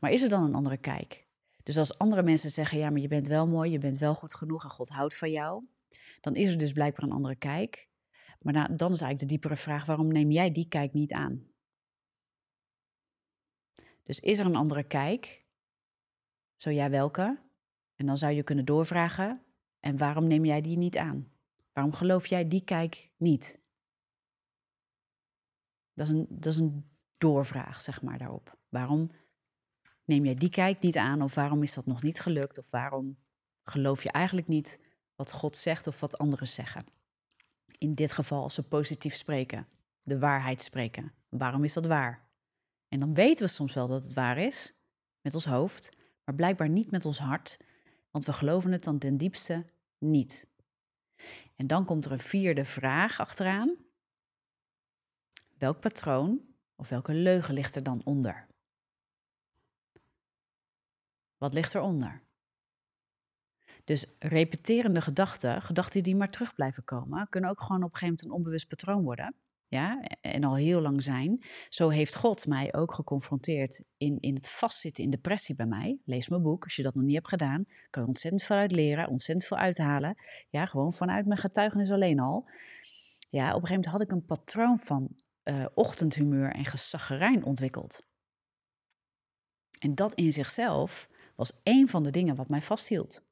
[0.00, 1.26] maar is er dan een andere kijk?
[1.62, 4.34] Dus als andere mensen zeggen, ja, maar je bent wel mooi, je bent wel goed
[4.34, 5.64] genoeg en God houdt van jou.
[6.20, 7.88] Dan is er dus blijkbaar een andere kijk.
[8.40, 11.46] Maar dan is eigenlijk de diepere vraag: waarom neem jij die kijk niet aan?
[14.02, 15.46] Dus is er een andere kijk?
[16.56, 17.42] Zo ja, welke?
[17.94, 19.42] En dan zou je kunnen doorvragen:
[19.80, 21.32] en waarom neem jij die niet aan?
[21.72, 23.60] Waarom geloof jij die kijk niet?
[25.92, 28.58] Dat is een, dat is een doorvraag, zeg maar, daarop.
[28.68, 29.10] Waarom
[30.04, 31.22] neem jij die kijk niet aan?
[31.22, 32.58] Of waarom is dat nog niet gelukt?
[32.58, 33.18] Of waarom
[33.62, 34.85] geloof je eigenlijk niet
[35.16, 36.84] wat God zegt of wat anderen zeggen?
[37.78, 39.68] in dit geval als ze positief spreken,
[40.02, 41.12] de waarheid spreken.
[41.28, 42.28] Waarom is dat waar?
[42.88, 44.74] En dan weten we soms wel dat het waar is.
[45.20, 47.56] met ons hoofd, maar blijkbaar niet met ons hart,
[48.10, 49.66] want we geloven het dan ten diepste
[49.98, 50.46] niet.
[51.56, 53.76] En dan komt er een vierde vraag achteraan.
[55.58, 56.40] Welk patroon
[56.76, 58.46] of welke leugen ligt er dan onder?
[61.36, 62.22] Wat ligt eronder?
[63.86, 68.14] Dus repeterende gedachten, gedachten die maar terug blijven komen, kunnen ook gewoon op een gegeven
[68.14, 69.34] moment een onbewust patroon worden.
[69.68, 71.44] Ja, en al heel lang zijn.
[71.68, 75.98] Zo heeft God mij ook geconfronteerd in, in het vastzitten in depressie bij mij.
[76.04, 77.64] Lees mijn boek, als je dat nog niet hebt gedaan.
[77.90, 80.14] Kan je ontzettend veel uit leren, ontzettend veel uithalen.
[80.48, 82.48] Ja, gewoon vanuit mijn getuigenis alleen al.
[83.30, 85.08] Ja, op een gegeven moment had ik een patroon van
[85.44, 88.02] uh, ochtendhumeur en gezaggerijn ontwikkeld.
[89.78, 93.25] En dat in zichzelf was één van de dingen wat mij vasthield.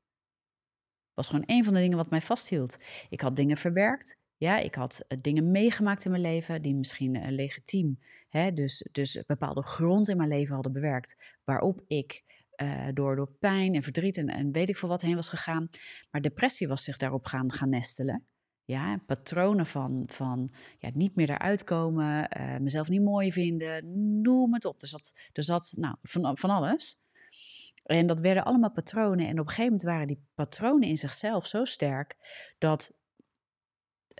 [1.14, 2.78] Was gewoon één van de dingen wat mij vasthield.
[3.08, 4.22] Ik had dingen verwerkt.
[4.36, 7.98] Ja, ik had uh, dingen meegemaakt in mijn leven die misschien uh, legitiem,
[8.28, 12.24] hè, dus, dus bepaalde grond in mijn leven hadden bewerkt, waarop ik
[12.62, 15.68] uh, door, door pijn en verdriet en, en weet ik veel wat heen was gegaan.
[16.10, 18.26] Maar depressie was zich daarop gaan, gaan nestelen.
[18.64, 22.28] Ja, patronen van, van ja, niet meer eruit komen,
[22.60, 23.84] mezelf niet mooi vinden,
[24.20, 24.82] noem het op.
[24.82, 26.98] Er zat, er zat nou, van, van alles.
[27.84, 29.26] En dat werden allemaal patronen.
[29.26, 32.16] En op een gegeven moment waren die patronen in zichzelf zo sterk
[32.58, 32.92] dat,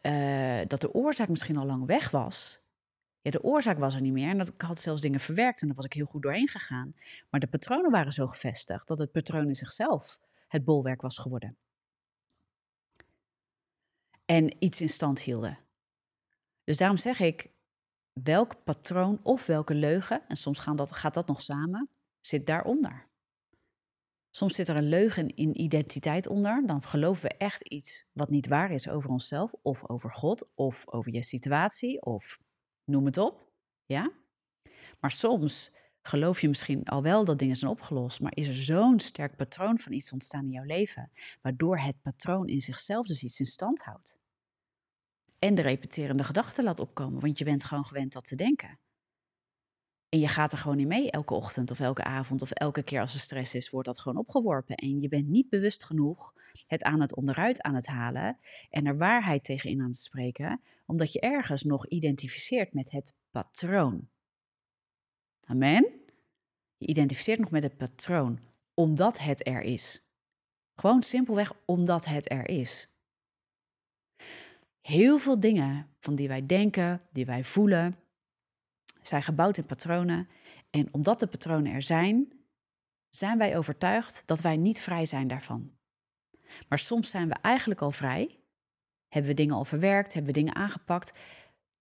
[0.07, 2.63] uh, dat de oorzaak misschien al lang weg was.
[3.21, 4.29] Ja, de oorzaak was er niet meer.
[4.29, 6.95] En dat, ik had zelfs dingen verwerkt en daar was ik heel goed doorheen gegaan.
[7.31, 11.57] Maar de patronen waren zo gevestigd dat het patroon in zichzelf het bolwerk was geworden
[14.25, 15.59] en iets in stand hielden.
[16.65, 17.51] Dus daarom zeg ik,
[18.13, 21.89] welk patroon of welke leugen, en soms gaat dat nog samen,
[22.21, 23.09] zit daaronder.
[24.37, 26.67] Soms zit er een leugen in identiteit onder.
[26.67, 30.89] Dan geloven we echt iets wat niet waar is over onszelf, of over God, of
[30.89, 32.39] over je situatie, of
[32.85, 33.53] noem het op.
[33.87, 34.13] Ja?
[35.01, 35.71] Maar soms
[36.03, 39.79] geloof je misschien al wel dat dingen zijn opgelost, maar is er zo'n sterk patroon
[39.79, 41.11] van iets ontstaan in jouw leven,
[41.43, 44.19] waardoor het patroon in zichzelf dus iets in stand houdt.
[45.39, 48.79] En de repeterende gedachten laat opkomen, want je bent gewoon gewend dat te denken.
[50.15, 53.01] En je gaat er gewoon in mee elke ochtend of elke avond of elke keer
[53.01, 54.77] als er stress is, wordt dat gewoon opgeworpen.
[54.77, 56.35] En je bent niet bewust genoeg
[56.67, 58.39] het aan het onderuit aan het halen
[58.71, 64.09] en er waarheid tegenin aan te spreken, omdat je ergens nog identificeert met het patroon.
[65.45, 65.87] Amen?
[66.77, 68.39] Je identificeert nog met het patroon,
[68.75, 70.09] omdat het er is.
[70.75, 72.89] Gewoon simpelweg omdat het er is.
[74.81, 78.04] Heel veel dingen van die wij denken, die wij voelen,
[79.09, 80.29] zijn gebouwd in patronen.
[80.71, 82.33] En omdat de patronen er zijn,
[83.09, 85.73] zijn wij overtuigd dat wij niet vrij zijn daarvan.
[86.69, 88.41] Maar soms zijn we eigenlijk al vrij,
[89.09, 91.13] hebben we dingen al verwerkt, hebben we dingen aangepakt,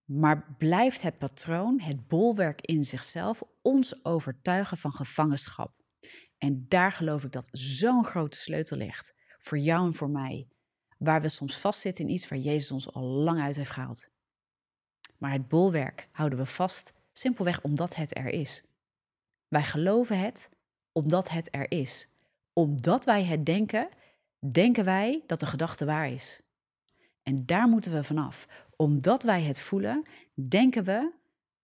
[0.06, 5.82] maar blijft het patroon, het bolwerk in zichzelf, ons overtuigen van gevangenschap.
[6.38, 9.16] En daar geloof ik dat zo'n grote sleutel ligt.
[9.38, 10.48] Voor jou en voor mij.
[10.98, 14.10] Waar we soms vastzitten in iets waar Jezus ons al lang uit heeft gehaald.
[15.18, 18.64] Maar het bolwerk houden we vast simpelweg omdat het er is.
[19.48, 20.50] Wij geloven het
[20.92, 22.08] omdat het er is.
[22.54, 23.90] Omdat wij het denken,
[24.52, 26.42] denken wij dat de gedachte waar is.
[27.24, 31.12] En daar moeten we vanaf omdat wij het voelen, denken we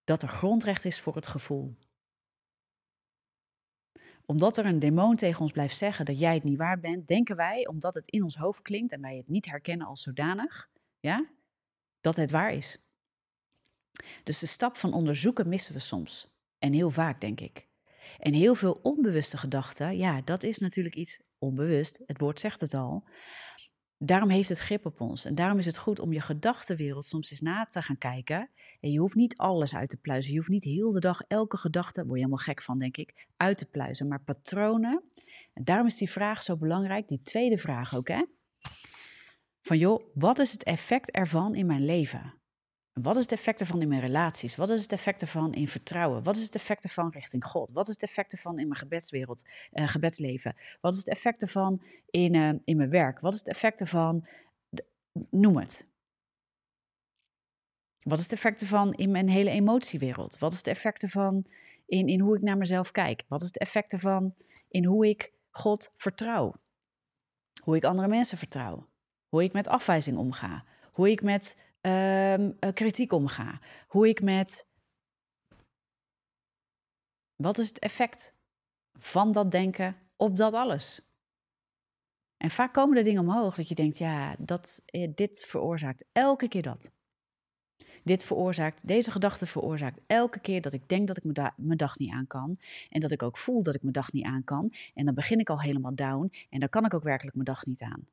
[0.04, 1.76] dat er grondrecht is voor het gevoel.
[4.26, 7.36] Omdat er een demon tegen ons blijft zeggen dat jij het niet waard bent, denken
[7.36, 10.68] wij, omdat het in ons hoofd klinkt en wij het niet herkennen als zodanig,
[11.00, 11.26] ja,
[12.00, 12.78] dat het waar is.
[14.24, 16.28] Dus de stap van onderzoeken missen we soms.
[16.58, 17.68] En heel vaak, denk ik.
[18.18, 22.02] En heel veel onbewuste gedachten, ja, dat is natuurlijk iets onbewust.
[22.06, 23.08] Het woord zegt het al.
[24.02, 25.24] Daarom heeft het grip op ons.
[25.24, 28.50] En daarom is het goed om je gedachtenwereld soms eens na te gaan kijken.
[28.80, 30.32] En je hoeft niet alles uit te pluizen.
[30.32, 33.26] Je hoeft niet heel de dag elke gedachte, word je helemaal gek van, denk ik,
[33.36, 34.08] uit te pluizen.
[34.08, 35.02] Maar patronen.
[35.52, 37.08] En daarom is die vraag zo belangrijk.
[37.08, 38.24] Die tweede vraag ook, hè?
[39.60, 42.39] Van joh, wat is het effect ervan in mijn leven?
[43.02, 44.56] Wat is het effect ervan in mijn relaties?
[44.56, 46.22] Wat is het effect ervan in vertrouwen?
[46.22, 47.70] Wat is het effect ervan richting God?
[47.70, 50.56] Wat is het effect ervan in mijn gebedswereld, uh, gebedsleven?
[50.80, 53.20] Wat is het effect ervan in, uh, in mijn werk?
[53.20, 54.26] Wat is het effect ervan?
[55.30, 55.86] Noem het.
[58.02, 60.38] Wat is het effect ervan in mijn hele emotiewereld?
[60.38, 61.46] Wat is het effect ervan
[61.86, 63.24] in, in hoe ik naar mezelf kijk?
[63.28, 64.34] Wat is het effect ervan
[64.68, 66.54] in hoe ik God vertrouw?
[67.62, 68.88] Hoe ik andere mensen vertrouw?
[69.28, 70.64] Hoe ik met afwijzing omga?
[70.92, 73.60] Hoe ik met um, kritiek omga.
[73.88, 74.68] Hoe ik met.
[77.36, 78.34] Wat is het effect
[78.98, 81.10] van dat denken op dat alles?
[82.36, 86.48] En vaak komen er dingen omhoog dat je denkt, ja, dat, eh, dit veroorzaakt elke
[86.48, 86.92] keer dat.
[88.04, 91.24] dit veroorzaakt, deze gedachte veroorzaakt elke keer dat ik denk dat ik
[91.56, 92.58] mijn dag niet aan kan.
[92.88, 94.72] En dat ik ook voel dat ik mijn dag niet aan kan.
[94.94, 96.32] En dan begin ik al helemaal down.
[96.50, 98.08] En dan kan ik ook werkelijk mijn dag niet aan.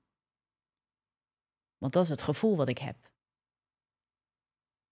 [1.78, 3.12] Want dat is het gevoel wat ik heb.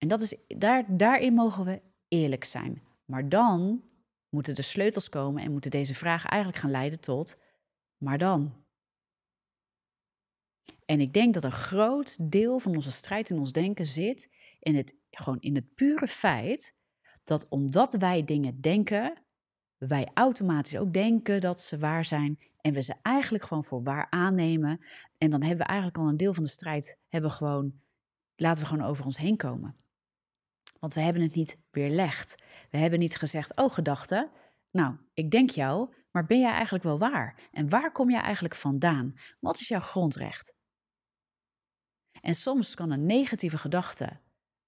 [0.05, 2.81] En dat is, daar, daarin mogen we eerlijk zijn.
[3.05, 3.83] Maar dan
[4.29, 7.37] moeten de sleutels komen en moeten deze vragen eigenlijk gaan leiden tot,
[7.97, 8.53] maar dan?
[10.85, 14.75] En ik denk dat een groot deel van onze strijd in ons denken zit in
[14.75, 16.75] het, gewoon in het pure feit
[17.23, 19.23] dat omdat wij dingen denken,
[19.77, 24.07] wij automatisch ook denken dat ze waar zijn en we ze eigenlijk gewoon voor waar
[24.09, 24.81] aannemen.
[25.17, 27.81] En dan hebben we eigenlijk al een deel van de strijd, hebben we gewoon,
[28.35, 29.75] laten we gewoon over ons heen komen.
[30.85, 32.35] Want we hebben het niet weerlegd.
[32.69, 34.31] We hebben niet gezegd, oh gedachte,
[34.71, 37.39] nou, ik denk jou, maar ben jij eigenlijk wel waar?
[37.51, 39.15] En waar kom jij eigenlijk vandaan?
[39.39, 40.55] Wat is jouw grondrecht?
[42.21, 44.19] En soms kan een negatieve gedachte,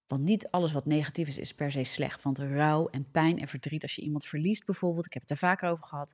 [0.08, 2.21] want niet alles wat negatief is, is per se slecht.
[2.23, 5.38] Want rouw en pijn en verdriet, als je iemand verliest bijvoorbeeld, ik heb het er
[5.38, 6.13] vaker over gehad,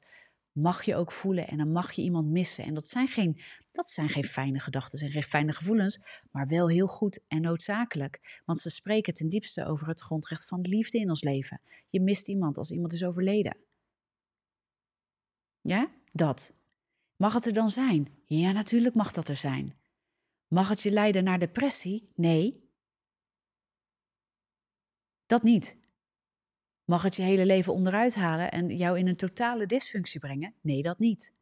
[0.53, 2.63] mag je ook voelen en dan mag je iemand missen.
[2.63, 5.99] En dat zijn geen, dat zijn geen fijne gedachten en geen fijne gevoelens,
[6.31, 8.41] maar wel heel goed en noodzakelijk.
[8.45, 11.61] Want ze spreken ten diepste over het grondrecht van liefde in ons leven.
[11.89, 13.57] Je mist iemand als iemand is overleden.
[15.61, 16.53] Ja, dat.
[17.15, 18.07] Mag het er dan zijn?
[18.25, 19.77] Ja, natuurlijk mag dat er zijn.
[20.47, 22.09] Mag het je leiden naar depressie?
[22.15, 22.69] Nee.
[25.25, 25.77] Dat niet.
[26.93, 30.53] Mag het je hele leven onderuit halen en jou in een totale dysfunctie brengen?
[30.61, 31.33] Nee, dat niet.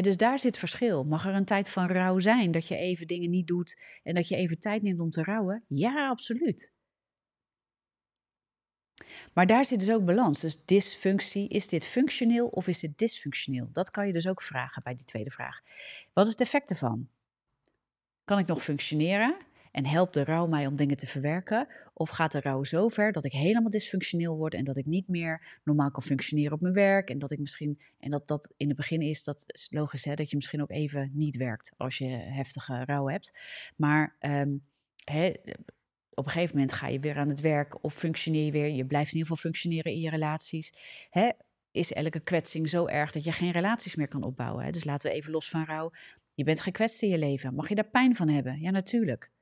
[0.00, 1.04] dus daar zit verschil.
[1.04, 4.28] Mag er een tijd van rouw zijn, dat je even dingen niet doet en dat
[4.28, 5.64] je even tijd neemt om te rouwen?
[5.68, 6.72] Ja, absoluut.
[9.32, 10.40] Maar daar zit dus ook balans.
[10.40, 13.68] Dus dysfunctie, is dit functioneel of is dit dysfunctioneel?
[13.72, 15.60] Dat kan je dus ook vragen bij die tweede vraag.
[16.12, 17.08] Wat is het effect ervan?
[18.24, 19.36] Kan ik nog functioneren?
[19.74, 21.66] En helpt de rouw mij om dingen te verwerken?
[21.92, 25.08] Of gaat de rouw zo ver dat ik helemaal dysfunctioneel word en dat ik niet
[25.08, 27.10] meer normaal kan functioneren op mijn werk?
[27.10, 30.14] En dat ik misschien, en dat dat in het begin is, dat is logisch hè,
[30.14, 33.38] dat je misschien ook even niet werkt als je heftige rouw hebt.
[33.76, 34.64] Maar um,
[36.10, 38.68] op een gegeven moment ga je weer aan het werk of functioneer je weer.
[38.68, 40.72] Je blijft in ieder geval functioneren in je relaties.
[41.10, 41.28] Hè?
[41.70, 44.64] Is elke kwetsing zo erg dat je geen relaties meer kan opbouwen?
[44.64, 44.70] Hè?
[44.70, 45.90] Dus laten we even los van rouw.
[46.34, 47.54] Je bent gekwetst in je leven.
[47.54, 48.60] Mag je daar pijn van hebben?
[48.60, 49.32] Ja, natuurlijk.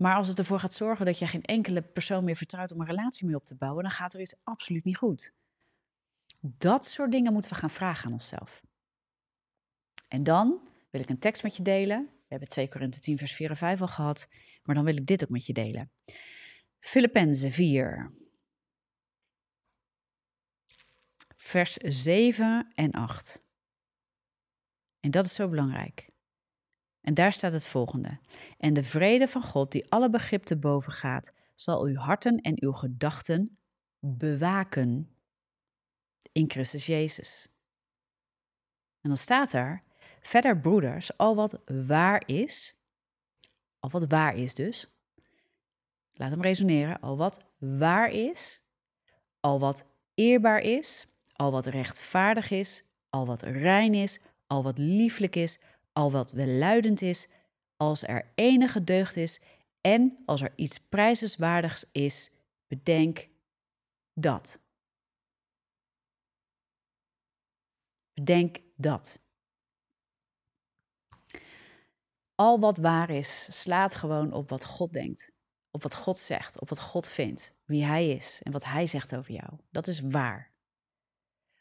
[0.00, 2.86] Maar als het ervoor gaat zorgen dat je geen enkele persoon meer vertrouwt om een
[2.86, 5.34] relatie mee op te bouwen, dan gaat er iets absoluut niet goed.
[6.40, 8.62] Dat soort dingen moeten we gaan vragen aan onszelf.
[10.08, 12.04] En dan wil ik een tekst met je delen.
[12.04, 14.28] We hebben 2 Korinthe 10, vers 4 en 5 al gehad.
[14.62, 15.92] Maar dan wil ik dit ook met je delen.
[16.78, 18.14] Filippenzen 4.
[21.36, 23.44] Vers 7 en 8.
[25.00, 26.09] En dat is zo belangrijk.
[27.00, 28.18] En daar staat het volgende.
[28.58, 32.62] En de vrede van God, die alle begrip te boven gaat, zal uw harten en
[32.62, 33.58] uw gedachten
[33.98, 35.10] bewaken
[36.32, 37.48] in Christus Jezus.
[39.00, 39.82] En dan staat er,
[40.20, 42.74] verder broeders, al wat waar is,
[43.78, 44.90] al wat waar is dus,
[46.12, 48.60] laat hem resoneren, al wat waar is,
[49.40, 55.36] al wat eerbaar is, al wat rechtvaardig is, al wat rein is, al wat lieflijk
[55.36, 55.58] is,
[56.00, 57.28] al wat welluidend is,
[57.76, 59.40] als er enige deugd is
[59.80, 62.30] en als er iets prijzenswaardigs is,
[62.66, 63.28] bedenk
[64.14, 64.60] dat.
[68.12, 69.18] Bedenk dat.
[72.34, 75.32] Al wat waar is, slaat gewoon op wat God denkt,
[75.70, 79.16] op wat God zegt, op wat God vindt, wie Hij is en wat Hij zegt
[79.16, 79.58] over jou.
[79.70, 80.52] Dat is waar.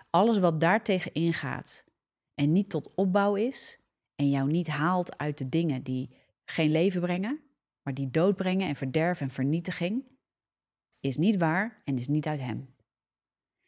[0.10, 1.86] Alles wat daartegen ingaat
[2.34, 3.80] en niet tot opbouw is,
[4.20, 6.10] en jou niet haalt uit de dingen die
[6.46, 7.42] geen leven brengen,
[7.82, 10.04] maar die dood brengen en verderf en vernietiging,
[11.00, 12.74] is niet waar en is niet uit Hem.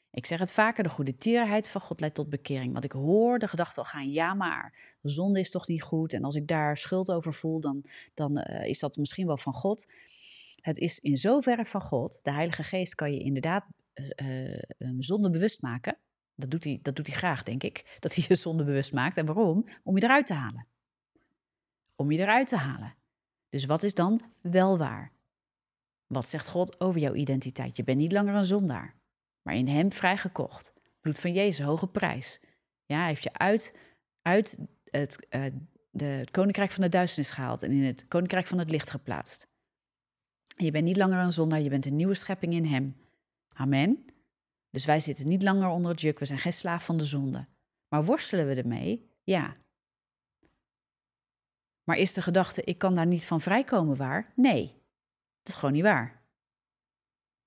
[0.10, 2.72] Ik zeg het vaker, de goede tierheid van God leidt tot bekering.
[2.72, 6.14] Want ik hoor de gedachte al gaan, ja maar, zonde is toch niet goed.
[6.14, 7.84] En als ik daar schuld over voel, dan,
[8.14, 9.92] dan uh, is dat misschien wel van God.
[10.56, 15.30] Het is in zoverre van God, de Heilige Geest kan je inderdaad uh, uh, zonde
[15.30, 15.98] bewust maken.
[16.42, 17.98] Dat doet, hij, dat doet hij graag, denk ik.
[18.00, 19.18] Dat hij je zonde bewust maakt.
[19.18, 19.66] En waarom?
[19.84, 20.68] Om je eruit te halen.
[21.96, 22.96] Om je eruit te halen.
[23.50, 25.12] Dus wat is dan wel waar?
[26.08, 27.78] Wat zegt God over jouw identiteit?
[27.78, 28.96] Je bent niet langer een zondaar,
[29.42, 30.74] maar in Hem vrijgekocht.
[31.02, 32.40] Bloed van Jezus, hoge prijs.
[32.86, 33.76] Ja, hij heeft je uit,
[34.22, 35.46] uit het, uh,
[35.92, 39.48] de, het koninkrijk van de duisternis gehaald en in het koninkrijk van het licht geplaatst.
[40.56, 42.96] je bent niet langer een zondaar, je bent een nieuwe schepping in Hem.
[43.54, 44.06] Amen.
[44.72, 47.48] Dus wij zitten niet langer onder het juk, we zijn geen slaaf van de zonde.
[47.88, 49.10] Maar worstelen we ermee?
[49.24, 49.58] Ja.
[51.84, 54.34] Maar is de gedachte, ik kan daar niet van vrijkomen waar?
[54.36, 54.66] Nee.
[55.42, 56.26] Dat is gewoon niet waar.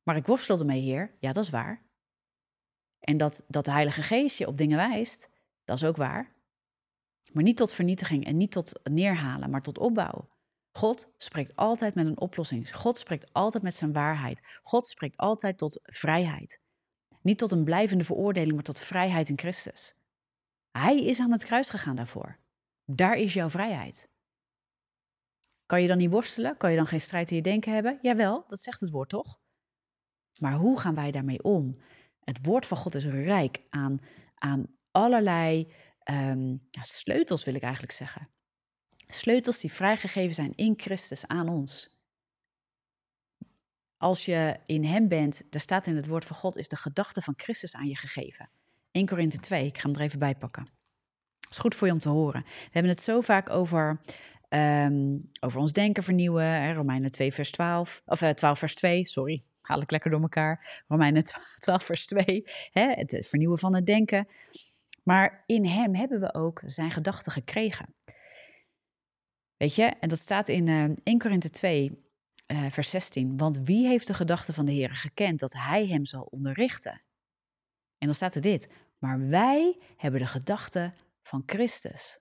[0.03, 1.17] Maar ik worstel ermee, Heer.
[1.19, 1.83] Ja, dat is waar.
[2.99, 5.31] En dat, dat de Heilige Geest je op dingen wijst,
[5.65, 6.35] dat is ook waar.
[7.33, 10.29] Maar niet tot vernietiging en niet tot neerhalen, maar tot opbouw.
[10.71, 12.77] God spreekt altijd met een oplossing.
[12.77, 14.41] God spreekt altijd met zijn waarheid.
[14.63, 16.61] God spreekt altijd tot vrijheid.
[17.25, 19.95] Niet tot een blijvende veroordeling, maar tot vrijheid in Christus.
[20.71, 22.39] Hij is aan het kruis gegaan daarvoor.
[22.85, 24.09] Daar is jouw vrijheid.
[25.67, 26.57] Kan je dan niet worstelen?
[26.57, 27.99] Kan je dan geen strijd in je denken hebben?
[28.03, 29.39] Jawel, dat zegt het woord toch?
[30.39, 31.81] Maar hoe gaan wij daarmee om?
[32.21, 34.01] Het woord van God is rijk aan,
[34.35, 35.73] aan allerlei
[36.71, 38.29] ja, sleutels, wil ik eigenlijk zeggen.
[39.07, 41.94] Sleutels die vrijgegeven zijn in Christus aan ons.
[44.05, 47.23] Als je in Hem bent, daar staat in het woord van God, is de gedachte
[47.23, 48.49] van Christus aan je gegeven.
[48.91, 50.67] 1 Korinthe 2, ik ga hem er even bij pakken.
[51.51, 52.43] Is goed voor je om te horen.
[52.43, 54.01] We hebben het zo vaak over,
[54.49, 56.45] um, over ons denken vernieuwen.
[56.45, 60.11] Hè, Romeinen 2 vers 12, of uh, eh, 12 vers 2, sorry, haal ik lekker
[60.11, 60.85] door elkaar.
[60.89, 61.25] Romeinen
[61.59, 64.29] 12 vers 2, hè, het vernieuwen van het denken.
[65.03, 67.95] Maar in hem hebben we ook zijn gedachten gekregen.
[69.57, 72.04] Weet je, en dat staat in uh, 1 Korinthe 2,
[72.47, 73.37] uh, vers 16.
[73.37, 77.03] Want wie heeft de gedachten van de Heer gekend dat hij hem zal onderrichten?
[77.99, 78.69] En dan staat er dit.
[78.99, 82.21] Maar wij hebben de gedachten van Christus.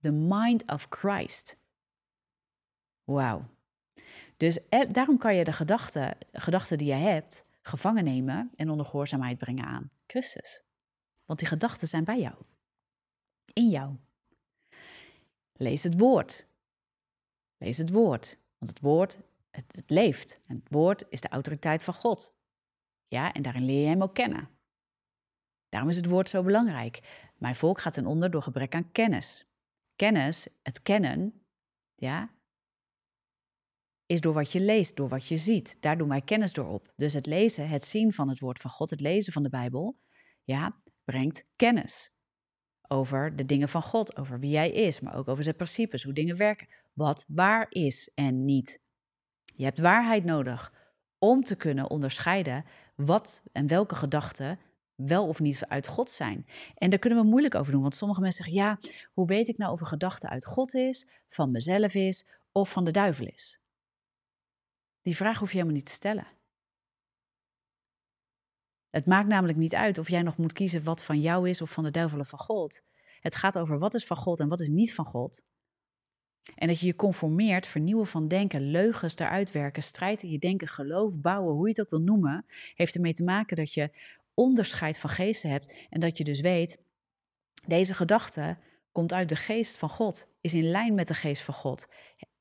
[0.00, 1.56] The mind of Christ.
[3.04, 3.48] Wauw.
[4.36, 8.86] Dus eh, daarom kan je de gedachten, gedachten die je hebt gevangen nemen en onder
[8.86, 10.62] gehoorzaamheid brengen aan Christus.
[11.24, 12.34] Want die gedachten zijn bij jou.
[13.52, 13.96] In jou.
[15.52, 16.48] Lees het woord.
[17.58, 18.38] Lees het woord.
[18.58, 19.18] Want het woord,
[19.52, 20.40] het, leeft.
[20.46, 22.34] En het woord is de autoriteit van God.
[23.06, 24.48] Ja, en daarin leer je hem ook kennen.
[25.68, 27.30] Daarom is het woord zo belangrijk.
[27.38, 29.50] Mijn volk gaat ten onder door gebrek aan kennis.
[29.96, 31.46] Kennis, het kennen,
[31.94, 32.34] ja,
[34.06, 35.76] is door wat je leest, door wat je ziet.
[35.80, 36.92] Daar doen wij kennis door op.
[36.96, 39.98] Dus het lezen, het zien van het woord van God, het lezen van de Bijbel,
[40.44, 42.16] ja, brengt kennis
[42.88, 46.12] over de dingen van God, over wie Hij is, maar ook over zijn principes, hoe
[46.12, 48.80] dingen werken, wat waar is en niet.
[49.54, 50.72] Je hebt waarheid nodig
[51.18, 54.58] om te kunnen onderscheiden wat en welke gedachten
[54.94, 56.46] wel of niet uit God zijn.
[56.74, 58.78] En daar kunnen we moeilijk over doen, want sommige mensen zeggen: ja,
[59.12, 62.84] hoe weet ik nou of een gedachte uit God is, van mezelf is of van
[62.84, 63.60] de duivel is?
[65.02, 66.26] Die vraag hoef je helemaal niet te stellen.
[68.90, 71.70] Het maakt namelijk niet uit of jij nog moet kiezen wat van jou is of
[71.70, 72.82] van de duivel of van God.
[73.20, 75.42] Het gaat over wat is van God en wat is niet van God.
[76.54, 80.68] En dat je je conformeert, vernieuwen van denken, leugens eruit werken, strijd in je denken,
[80.68, 83.90] geloof bouwen, hoe je het ook wil noemen, heeft ermee te maken dat je
[84.34, 86.78] onderscheid van geesten hebt en dat je dus weet,
[87.66, 88.58] deze gedachte
[88.92, 91.88] komt uit de geest van God, is in lijn met de geest van God.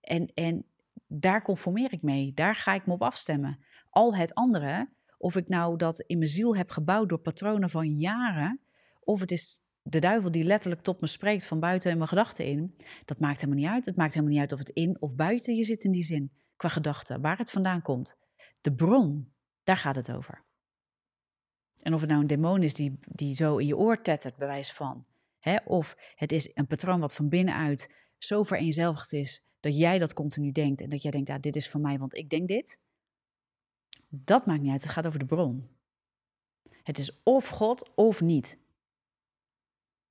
[0.01, 0.65] En, en
[1.07, 3.59] daar conformeer ik mee, daar ga ik me op afstemmen.
[3.89, 7.87] Al het andere, of ik nou dat in mijn ziel heb gebouwd door patronen van
[7.87, 8.59] jaren,
[8.99, 12.45] of het is de duivel die letterlijk tot me spreekt van buiten in mijn gedachten
[12.45, 12.75] in,
[13.05, 13.85] dat maakt helemaal niet uit.
[13.85, 16.31] Het maakt helemaal niet uit of het in of buiten je zit in die zin,
[16.55, 18.17] qua gedachten, waar het vandaan komt.
[18.61, 20.43] De bron, daar gaat het over.
[21.81, 24.71] En of het nou een demon is die, die zo in je oor tettert, bewijs
[24.71, 25.05] van.
[25.39, 25.55] Hè?
[25.65, 30.51] Of het is een patroon wat van binnenuit zo vereenzelvigd is dat jij dat continu
[30.51, 32.79] denkt en dat jij denkt, ja, dit is van mij, want ik denk dit.
[34.07, 35.69] Dat maakt niet uit, het gaat over de bron.
[36.83, 38.60] Het is of God of niet.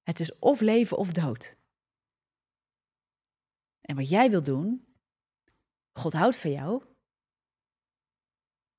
[0.03, 1.57] Het is of leven of dood.
[3.81, 4.87] En wat jij wil doen,
[5.93, 6.85] God houdt van jou.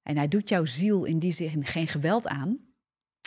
[0.01, 2.59] En hij doet jouw ziel in die zin geen geweld aan.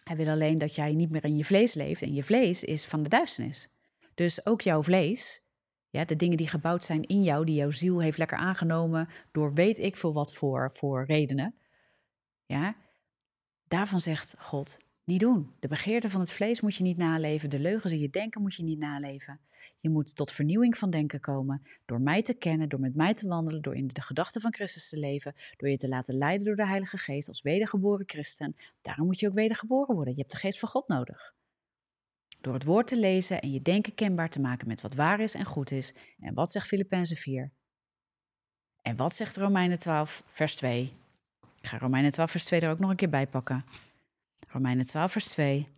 [0.05, 2.03] Hij wil alleen dat jij niet meer in je vlees leeft.
[2.03, 3.69] En je vlees is van de duisternis.
[4.15, 5.43] Dus ook jouw vlees,
[5.89, 9.55] ja, de dingen die gebouwd zijn in jou, die jouw ziel heeft lekker aangenomen door
[9.55, 11.55] weet ik veel wat voor, voor redenen.
[12.47, 12.77] Ja,
[13.69, 15.55] daarvan zegt God, niet doen.
[15.59, 17.51] De begeerte van het vlees moet je niet naleven.
[17.51, 19.41] De leugens in je denken moet je niet naleven.
[19.81, 21.63] Je moet tot vernieuwing van denken komen.
[21.85, 24.89] Door mij te kennen, door met mij te wandelen, door in de gedachten van Christus
[24.89, 25.35] te leven.
[25.57, 28.57] Door je te laten leiden door de Heilige Geest als wedergeboren christen.
[28.81, 30.15] Daarom moet je ook wedergeboren worden.
[30.15, 31.35] Je hebt de geest van God nodig.
[32.41, 35.35] Door het woord te lezen en je denken kenbaar te maken met wat waar is
[35.35, 35.95] en goed is.
[36.21, 37.51] En wat zegt Filippenzen 4?
[38.83, 40.93] En wat zegt Romeinen 12, vers 2?
[41.61, 43.65] Ik ga Romeinen 12, vers 2 er ook nog een keer bij pakken.
[44.55, 45.69] Romeinen 12, vers 2.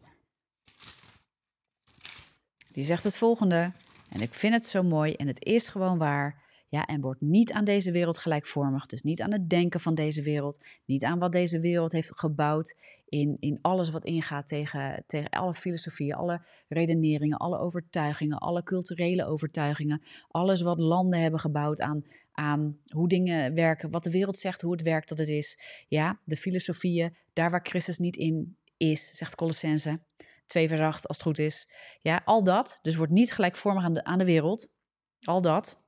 [2.73, 3.73] Die zegt het volgende.
[4.11, 6.45] En ik vind het zo mooi en het is gewoon waar.
[6.69, 8.87] Ja, en wordt niet aan deze wereld gelijkvormig.
[8.87, 10.65] Dus niet aan het denken van deze wereld.
[10.85, 12.77] Niet aan wat deze wereld heeft gebouwd.
[13.09, 19.27] In, in alles wat ingaat tegen, tegen alle filosofieën, alle redeneringen, alle overtuigingen, alle culturele
[19.27, 20.03] overtuigingen.
[20.29, 24.73] Alles wat landen hebben gebouwd aan, aan hoe dingen werken, wat de wereld zegt, hoe
[24.73, 25.59] het werkt, dat het is.
[25.89, 30.01] Ja, de filosofieën, daar waar Christus niet in is, zegt Colossense.
[30.47, 31.69] 2 vers 8, als het goed is.
[31.99, 32.79] Ja, al dat.
[32.83, 34.69] Dus wordt niet gelijkvormig aan de, aan de wereld.
[35.21, 35.81] Al dat.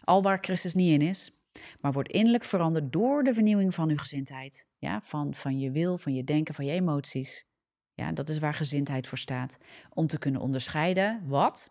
[0.00, 1.32] Al waar Christus niet in is.
[1.80, 4.66] Maar wordt innerlijk veranderd door de vernieuwing van uw gezindheid.
[4.78, 7.46] Ja, van, van je wil, van je denken, van je emoties.
[7.94, 9.58] Ja, dat is waar gezindheid voor staat.
[9.88, 11.70] Om te kunnen onderscheiden wat?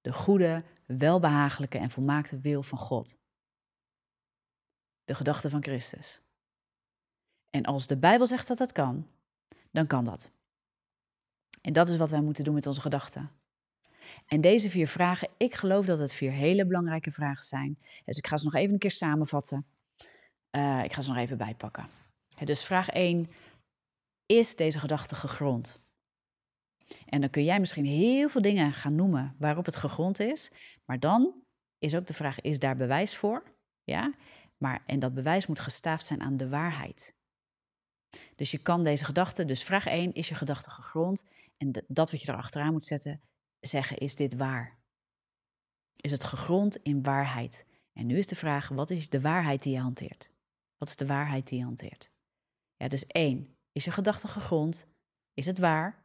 [0.00, 3.18] De goede, welbehagelijke en volmaakte wil van God.
[5.04, 6.22] De gedachte van Christus.
[7.52, 9.06] En als de Bijbel zegt dat dat kan,
[9.70, 10.30] dan kan dat.
[11.60, 13.30] En dat is wat wij moeten doen met onze gedachten.
[14.26, 17.78] En deze vier vragen, ik geloof dat het vier hele belangrijke vragen zijn.
[18.04, 19.66] Dus ik ga ze nog even een keer samenvatten.
[20.50, 21.88] Uh, ik ga ze nog even bijpakken.
[22.44, 23.30] Dus vraag 1,
[24.26, 25.80] is deze gedachte gegrond?
[27.06, 30.50] En dan kun jij misschien heel veel dingen gaan noemen waarop het gegrond is,
[30.84, 31.34] maar dan
[31.78, 33.42] is ook de vraag, is daar bewijs voor?
[33.84, 34.14] Ja,
[34.56, 37.14] maar, en dat bewijs moet gestaafd zijn aan de waarheid.
[38.36, 41.24] Dus je kan deze gedachte, dus vraag 1, is je gedachte gegrond?
[41.56, 43.20] En dat wat je erachteraan moet zetten,
[43.60, 44.78] zeggen, is dit waar?
[45.96, 47.66] Is het gegrond in waarheid?
[47.92, 50.30] En nu is de vraag, wat is de waarheid die je hanteert?
[50.76, 52.10] Wat is de waarheid die je hanteert?
[52.76, 54.86] Ja, dus 1, is je gedachte gegrond?
[55.34, 56.04] Is het waar?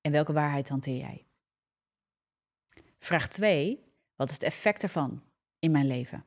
[0.00, 1.26] En welke waarheid hanteer jij?
[2.98, 5.22] Vraag 2, wat is het effect ervan
[5.58, 6.26] in mijn leven?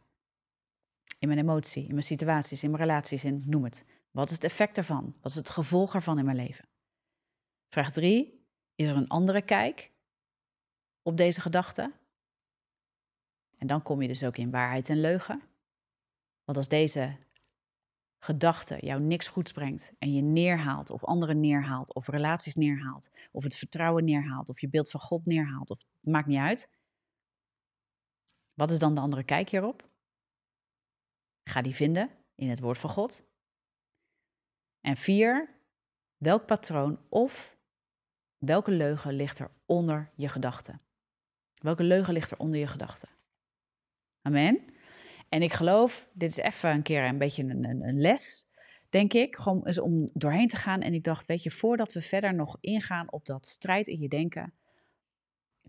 [1.21, 3.85] In mijn emotie, in mijn situaties, in mijn relaties, in noem het.
[4.11, 5.15] Wat is het effect ervan?
[5.21, 6.65] Wat is het gevolg ervan in mijn leven?
[7.67, 8.45] Vraag 3.
[8.75, 9.91] Is er een andere kijk
[11.01, 11.91] op deze gedachte?
[13.57, 15.41] En dan kom je dus ook in waarheid en leugen.
[16.43, 17.17] Want als deze
[18.19, 23.43] gedachte jou niks goeds brengt en je neerhaalt, of anderen neerhaalt, of relaties neerhaalt, of
[23.43, 26.69] het vertrouwen neerhaalt, of je beeld van God neerhaalt, of maakt niet uit.
[28.53, 29.89] Wat is dan de andere kijk hierop?
[31.43, 33.23] Ga die vinden in het woord van God.
[34.81, 35.49] En vier,
[36.17, 37.57] welk patroon of
[38.37, 40.81] welke leugen ligt er onder je gedachten?
[41.53, 43.09] Welke leugen ligt er onder je gedachten?
[44.21, 44.65] Amen.
[45.29, 48.47] En ik geloof, dit is even een keer een beetje een, een, een les,
[48.89, 50.81] denk ik, gewoon eens om doorheen te gaan.
[50.81, 54.07] En ik dacht, weet je, voordat we verder nog ingaan op dat strijd in je
[54.07, 54.53] denken,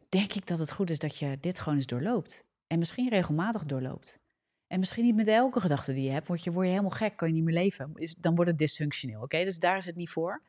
[0.09, 2.45] denk ik dat het goed is dat je dit gewoon eens doorloopt.
[2.67, 4.21] En misschien regelmatig doorloopt.
[4.73, 7.17] En misschien niet met elke gedachte die je hebt, word je, word je helemaal gek,
[7.17, 7.93] kan je niet meer leven.
[7.95, 9.45] Is, dan wordt het dysfunctioneel, oké?
[9.45, 10.43] Dus daar is het niet voor.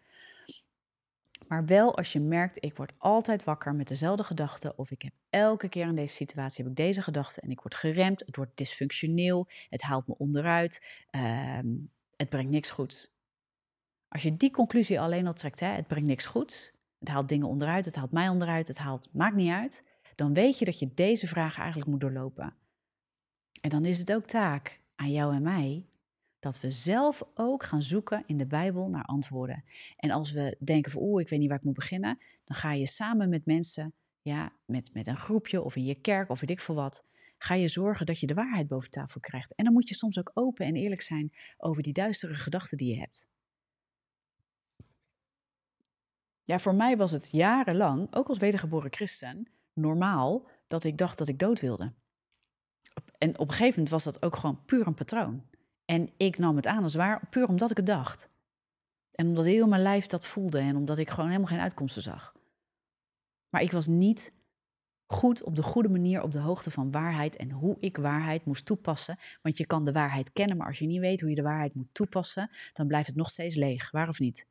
[1.48, 4.78] Maar wel als je merkt, ik word altijd wakker met dezelfde gedachten.
[4.78, 7.76] Of ik heb elke keer in deze situatie heb ik deze gedachte en ik word
[7.76, 8.24] geremd.
[8.26, 9.48] Het wordt dysfunctioneel.
[9.70, 11.04] Het haalt me onderuit.
[11.10, 11.68] Ehm,
[12.16, 13.12] het brengt niks goeds.
[14.08, 16.72] Als je die conclusie alleen al trekt, hè, het brengt niks goeds.
[17.00, 19.84] Het haalt dingen onderuit, het haalt mij onderuit, het haalt, maakt niet uit.
[20.16, 22.63] Dan weet je dat je deze vraag eigenlijk moet doorlopen.
[23.64, 25.86] En dan is het ook taak aan jou en mij
[26.40, 29.64] dat we zelf ook gaan zoeken in de Bijbel naar antwoorden.
[29.98, 32.74] En als we denken van oeh, ik weet niet waar ik moet beginnen, dan ga
[32.74, 36.50] je samen met mensen, ja, met, met een groepje of in je kerk of weet
[36.50, 37.06] ik veel wat,
[37.38, 39.56] ga je zorgen dat je de waarheid boven tafel krijgt.
[39.56, 42.94] En dan moet je soms ook open en eerlijk zijn over die duistere gedachten die
[42.94, 43.30] je hebt.
[46.44, 51.28] Ja, voor mij was het jarenlang, ook als wedergeboren christen, normaal dat ik dacht dat
[51.28, 51.94] ik dood wilde
[53.18, 55.44] en op een gegeven moment was dat ook gewoon puur een patroon.
[55.86, 58.30] En ik nam het aan als waar, puur omdat ik het dacht.
[59.12, 62.34] En omdat heel mijn lijf dat voelde en omdat ik gewoon helemaal geen uitkomsten zag.
[63.50, 64.34] Maar ik was niet
[65.06, 68.66] goed op de goede manier op de hoogte van waarheid en hoe ik waarheid moest
[68.66, 69.18] toepassen.
[69.42, 71.76] Want je kan de waarheid kennen, maar als je niet weet hoe je de waarheid
[71.76, 74.48] moet toepassen, dan blijft het nog steeds leeg, waar of niet?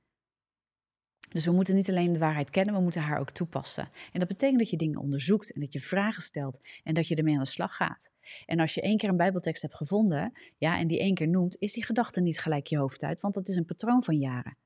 [1.28, 3.88] Dus we moeten niet alleen de waarheid kennen, we moeten haar ook toepassen.
[4.12, 7.14] En dat betekent dat je dingen onderzoekt en dat je vragen stelt en dat je
[7.14, 8.12] ermee aan de slag gaat.
[8.46, 11.56] En als je één keer een Bijbeltekst hebt gevonden, ja, en die één keer noemt,
[11.58, 14.56] is die gedachte niet gelijk je hoofd uit, want dat is een patroon van jaren.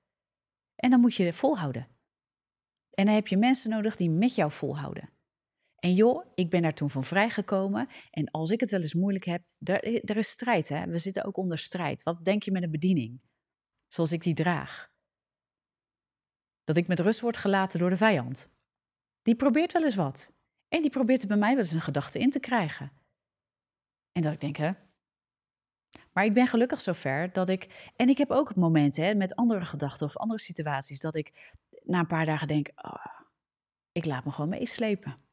[0.76, 1.88] En dan moet je volhouden.
[2.90, 5.10] En dan heb je mensen nodig die met jou volhouden.
[5.76, 7.88] En joh, ik ben daar toen van vrijgekomen.
[8.10, 10.86] En als ik het wel eens moeilijk heb, er, er is strijd, hè?
[10.86, 12.02] We zitten ook onder strijd.
[12.02, 13.20] Wat denk je met een bediening?
[13.88, 14.94] Zoals ik die draag
[16.66, 18.50] dat ik met rust word gelaten door de vijand.
[19.22, 20.32] Die probeert wel eens wat.
[20.68, 22.92] En die probeert er bij mij wel eens een gedachte in te krijgen.
[24.12, 24.72] En dat ik denk, hè.
[26.12, 27.90] Maar ik ben gelukkig zover dat ik.
[27.96, 31.00] En ik heb ook momenten hè, met andere gedachten of andere situaties.
[31.00, 33.06] dat ik na een paar dagen denk: oh,
[33.92, 35.25] ik laat me gewoon meeslepen.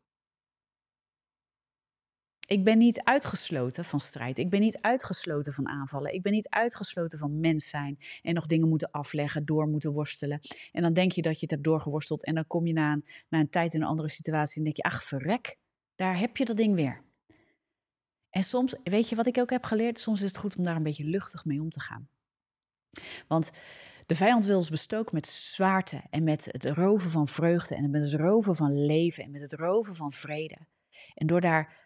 [2.46, 4.38] Ik ben niet uitgesloten van strijd.
[4.38, 6.14] Ik ben niet uitgesloten van aanvallen.
[6.14, 10.40] Ik ben niet uitgesloten van mens zijn en nog dingen moeten afleggen, door moeten worstelen.
[10.72, 13.06] En dan denk je dat je het hebt doorgeworsteld en dan kom je na een,
[13.30, 15.58] na een tijd in een andere situatie en denk je, ach verrek,
[15.96, 17.04] daar heb je dat ding weer.
[18.30, 20.00] En soms, weet je wat ik ook heb geleerd?
[20.00, 22.10] Soms is het goed om daar een beetje luchtig mee om te gaan.
[23.28, 23.52] Want
[24.06, 28.04] de vijand wil ons bestoken met zwaarte en met het roven van vreugde en met
[28.04, 30.58] het roven van leven en met het roven van vrede.
[31.14, 31.83] En door daar,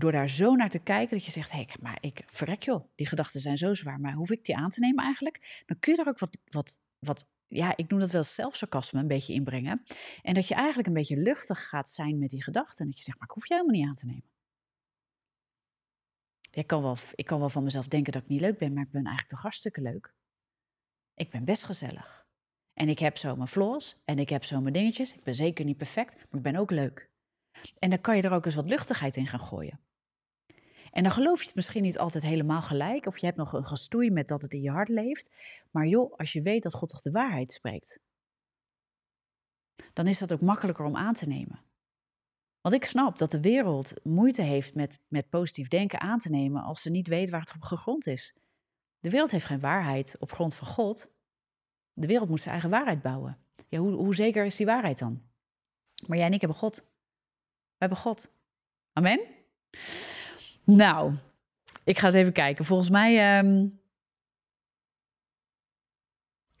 [0.00, 3.06] door daar zo naar te kijken dat je zegt, hé, maar ik verrek joh, die
[3.06, 5.62] gedachten zijn zo zwaar, maar hoef ik die aan te nemen eigenlijk?
[5.66, 9.06] Dan kun je er ook wat, wat, wat ja, ik noem dat wel zelfsarcasme een
[9.06, 9.82] beetje inbrengen.
[10.22, 12.84] En dat je eigenlijk een beetje luchtig gaat zijn met die gedachten.
[12.84, 14.30] En dat je zegt, maar ik hoef je helemaal niet aan te nemen.
[16.50, 18.82] Ik kan, wel, ik kan wel van mezelf denken dat ik niet leuk ben, maar
[18.82, 20.14] ik ben eigenlijk toch hartstikke leuk.
[21.14, 22.26] Ik ben best gezellig.
[22.72, 25.14] En ik heb zo mijn flaws en ik heb zo mijn dingetjes.
[25.14, 27.10] Ik ben zeker niet perfect, maar ik ben ook leuk.
[27.78, 29.80] En dan kan je er ook eens wat luchtigheid in gaan gooien.
[30.90, 33.66] En dan geloof je het misschien niet altijd helemaal gelijk, of je hebt nog een
[33.66, 35.32] gestoei met dat het in je hart leeft.
[35.70, 38.00] Maar joh, als je weet dat God toch de waarheid spreekt,
[39.92, 41.62] dan is dat ook makkelijker om aan te nemen.
[42.60, 46.62] Want ik snap dat de wereld moeite heeft met, met positief denken aan te nemen
[46.62, 48.34] als ze niet weet waar het op gegrond is.
[48.98, 51.10] De wereld heeft geen waarheid op grond van God.
[51.92, 53.38] De wereld moet zijn eigen waarheid bouwen.
[53.68, 55.22] Ja, hoe, hoe zeker is die waarheid dan?
[56.06, 56.76] Maar jij en ik hebben God.
[56.76, 58.32] We hebben God.
[58.92, 59.20] Amen?
[60.76, 61.14] Nou,
[61.84, 62.64] ik ga eens even kijken.
[62.64, 63.80] Volgens mij um,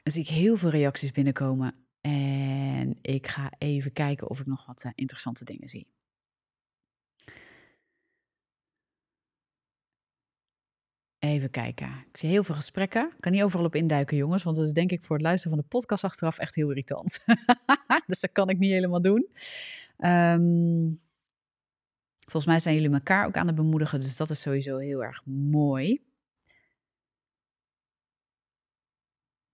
[0.02, 1.74] zie ik heel veel reacties binnenkomen.
[2.00, 5.86] En ik ga even kijken of ik nog wat uh, interessante dingen zie.
[11.18, 11.88] Even kijken.
[12.08, 13.06] Ik zie heel veel gesprekken.
[13.06, 15.56] Ik kan niet overal op induiken, jongens, want dat is denk ik voor het luisteren
[15.56, 17.24] van de podcast achteraf echt heel irritant.
[18.06, 19.28] dus dat kan ik niet helemaal doen.
[19.98, 21.00] Um,
[22.30, 25.24] volgens mij zijn jullie elkaar ook aan het bemoedigen, dus dat is sowieso heel erg
[25.26, 26.08] mooi.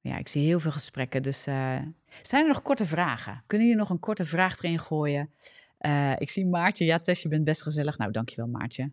[0.00, 1.22] Ja, ik zie heel veel gesprekken.
[1.22, 1.78] Dus uh,
[2.22, 3.42] zijn er nog korte vragen?
[3.46, 5.30] Kunnen jullie nog een korte vraag erin gooien?
[5.80, 6.84] Uh, ik zie Maartje.
[6.84, 7.98] Ja, Tess, je bent best gezellig.
[7.98, 8.92] Nou, dankjewel, Maartje.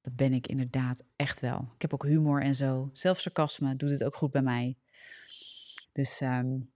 [0.00, 1.72] Dat ben ik inderdaad echt wel.
[1.74, 2.90] Ik heb ook humor en zo.
[2.92, 4.76] Zelfs sarcasme doet het ook goed bij mij.
[5.92, 6.20] Dus.
[6.20, 6.73] Um,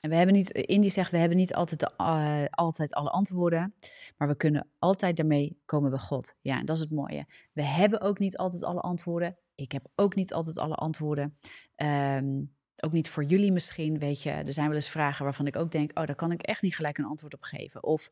[0.00, 3.74] en we hebben niet, Indy zegt, we hebben niet altijd, de, uh, altijd alle antwoorden,
[4.16, 6.34] maar we kunnen altijd daarmee komen bij God.
[6.40, 7.26] Ja, en dat is het mooie.
[7.52, 9.36] We hebben ook niet altijd alle antwoorden.
[9.54, 11.38] Ik heb ook niet altijd alle antwoorden.
[11.76, 14.30] Um, ook niet voor jullie misschien, weet je.
[14.30, 16.76] Er zijn wel eens vragen waarvan ik ook denk, oh, daar kan ik echt niet
[16.76, 17.82] gelijk een antwoord op geven.
[17.82, 18.10] Of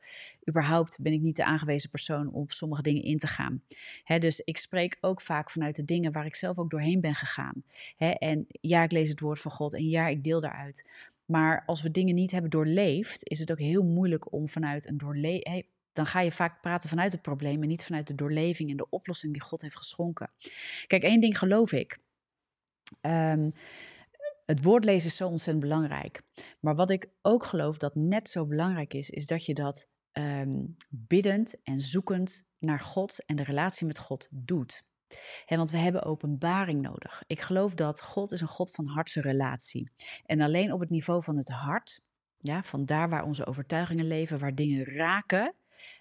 [0.49, 3.63] überhaupt ben ik niet de aangewezen persoon om op sommige dingen in te gaan.
[4.05, 7.65] dus ik spreek ook vaak vanuit de dingen waar ik zelf ook doorheen ben gegaan.
[7.97, 10.91] en ja, ik lees het woord van God en ja, ik deel daaruit.
[11.31, 14.99] Maar als we dingen niet hebben doorleefd, is het ook heel moeilijk om vanuit een
[14.99, 15.67] doorleving
[15.99, 18.91] dan ga je vaak praten vanuit het probleem en niet vanuit de doorleving en de
[18.91, 20.31] oplossing die God heeft geschonken.
[20.87, 21.99] Kijk, één ding geloof ik.
[23.01, 23.53] Um,
[24.47, 26.23] het woord lezen is zo ontzettend belangrijk.
[26.61, 30.77] Maar wat ik ook geloof dat net zo belangrijk is, is dat je dat um,
[30.89, 34.87] biddend en zoekend naar God en de relatie met God doet.
[35.45, 37.23] He, want we hebben openbaring nodig.
[37.27, 39.91] Ik geloof dat God is een God van hartsrelatie.
[40.25, 42.01] En alleen op het niveau van het hart,
[42.39, 45.55] ja, van daar waar onze overtuigingen leven, waar dingen raken,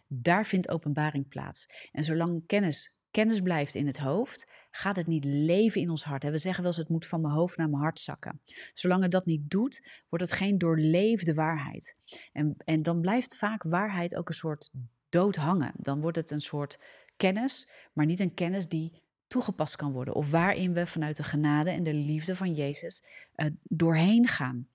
[0.07, 1.89] daar vindt openbaring plaats.
[1.91, 6.23] En zolang kennis kennis blijft in het hoofd, gaat het niet leven in ons hart.
[6.23, 8.41] We zeggen wel eens, het moet van mijn hoofd naar mijn hart zakken.
[8.73, 11.95] Zolang het dat niet doet, wordt het geen doorleefde waarheid.
[12.31, 14.71] En, en dan blijft vaak waarheid ook een soort
[15.09, 15.73] dood hangen.
[15.75, 16.79] Dan wordt het een soort
[17.17, 20.13] kennis, maar niet een kennis die toegepast kan worden.
[20.13, 23.03] Of waarin we vanuit de genade en de liefde van Jezus
[23.35, 24.67] uh, doorheen gaan.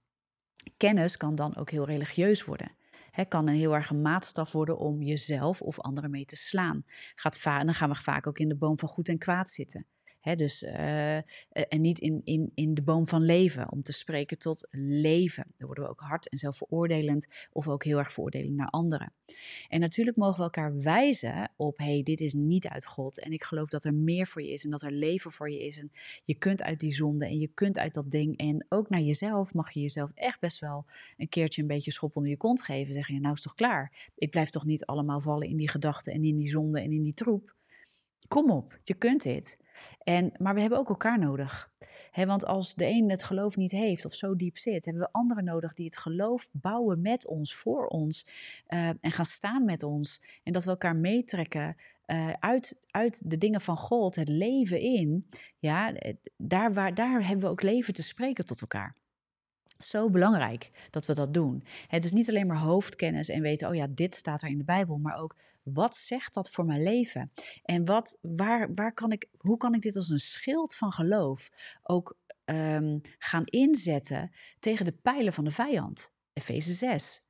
[0.77, 2.77] Kennis kan dan ook heel religieus worden
[3.13, 6.83] hè, kan een heel erg maatstaf worden om jezelf of anderen mee te slaan.
[7.15, 9.87] Gaat dan gaan we vaak ook in de boom van goed en kwaad zitten
[10.23, 14.67] dus, uh, en niet in, in, in de boom van leven, om te spreken tot
[14.71, 15.45] leven.
[15.59, 19.13] Dan worden we ook hard en zelfveroordelend of ook heel erg veroordelend naar anderen.
[19.69, 23.43] En natuurlijk mogen we elkaar wijzen op, hey, dit is niet uit God en ik
[23.43, 25.79] geloof dat er meer voor je is en dat er leven voor je is.
[25.79, 25.93] En
[26.25, 29.55] je kunt uit die zonde en je kunt uit dat ding en ook naar jezelf
[29.55, 32.95] mag je jezelf echt best wel een keertje een beetje schop onder je kont geven.
[32.95, 34.11] Zeg je, nou is toch klaar?
[34.17, 37.03] Ik blijf toch niet allemaal vallen in die gedachten en in die zonde en in
[37.03, 37.55] die troep?
[38.29, 39.59] Kom op, je kunt dit.
[40.03, 41.73] En, maar we hebben ook elkaar nodig.
[42.13, 45.45] want als de een het geloof niet heeft of zo diep zit, hebben we anderen
[45.45, 48.27] nodig die het geloof bouwen met ons, voor ons.
[48.69, 50.23] Uh, en gaan staan met ons.
[50.43, 55.27] En dat we elkaar meetrekken uh, uit, uit de dingen van God, het leven in.
[55.59, 55.93] Ja,
[56.37, 59.02] daar, waar, daar hebben we ook leven te spreken tot elkaar.
[59.85, 61.65] Zo belangrijk dat we dat doen.
[61.87, 64.65] Het dus niet alleen maar hoofdkennis en weten, oh ja, dit staat er in de
[64.65, 67.33] Bijbel, maar ook wat zegt dat voor mijn leven?
[67.63, 71.51] En wat, waar, waar kan ik, hoe kan ik dit als een schild van geloof
[71.83, 76.13] ook um, gaan inzetten tegen de pijlen van de vijand?
[76.33, 77.23] Efeze 6.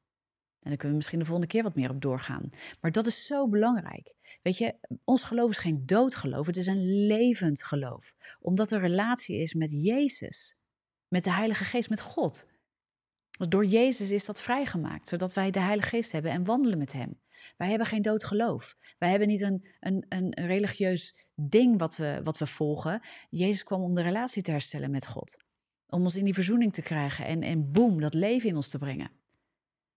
[0.62, 2.50] En daar kunnen we misschien de volgende keer wat meer op doorgaan.
[2.80, 4.14] Maar dat is zo belangrijk.
[4.42, 4.74] Weet je,
[5.04, 8.14] ons geloof is geen doodgeloof, het is een levend geloof.
[8.40, 10.56] Omdat er relatie is met Jezus,
[11.12, 12.46] met de Heilige Geest, met God.
[13.48, 17.20] Door Jezus is dat vrijgemaakt, zodat wij de Heilige Geest hebben en wandelen met Hem.
[17.56, 18.76] Wij hebben geen dood geloof.
[18.98, 23.00] Wij hebben niet een, een, een religieus ding wat we, wat we volgen.
[23.30, 25.36] Jezus kwam om de relatie te herstellen met God.
[25.86, 28.78] Om ons in die verzoening te krijgen en, en boem, dat leven in ons te
[28.78, 29.10] brengen.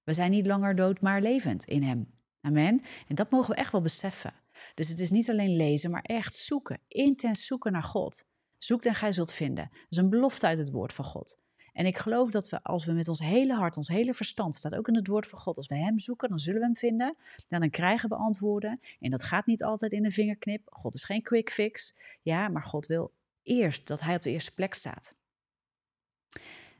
[0.03, 2.13] We zijn niet langer dood, maar levend in Hem.
[2.41, 2.81] Amen.
[3.07, 4.33] En dat mogen we echt wel beseffen.
[4.73, 6.79] Dus het is niet alleen lezen, maar echt zoeken.
[6.87, 8.25] Intens zoeken naar God.
[8.65, 9.69] Zoek en gij zult vinden.
[9.71, 11.39] Dat is een belofte uit het woord van God.
[11.73, 14.75] En ik geloof dat we, als we met ons hele hart, ons hele verstand, staat
[14.75, 17.15] ook in het woord van God, als we Hem zoeken, dan zullen we Hem vinden.
[17.47, 18.79] Dan, krijgen we antwoorden.
[18.99, 20.61] En dat gaat niet altijd in een vingerknip.
[20.65, 21.95] God is geen quick fix.
[22.21, 23.13] Ja, maar God wil
[23.43, 25.15] eerst dat Hij op de eerste plek staat.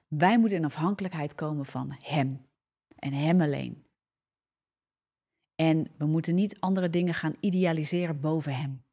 [0.07, 2.45] Wij moeten in afhankelijkheid komen van Hem
[2.95, 3.86] en Hem alleen.
[5.55, 8.84] En we moeten niet andere dingen gaan idealiseren boven Hem.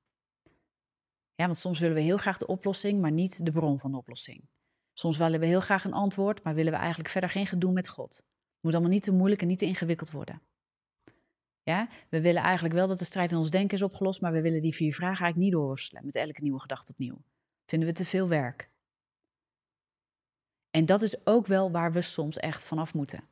[1.44, 4.48] Want soms willen we heel graag de oplossing, maar niet de bron van de oplossing.
[4.92, 7.88] Soms willen we heel graag een antwoord, maar willen we eigenlijk verder geen gedoe met
[7.88, 8.16] God.
[8.16, 10.42] Het moet allemaal niet te moeilijk en niet te ingewikkeld worden.
[11.62, 14.40] Ja, we willen eigenlijk wel dat de strijd in ons denken is opgelost, maar we
[14.40, 17.22] willen die vier vragen eigenlijk niet doorworstelen met elke nieuwe gedachte opnieuw.
[17.66, 18.70] Vinden we te veel werk.
[20.70, 23.28] En dat is ook wel waar we soms echt vanaf moeten.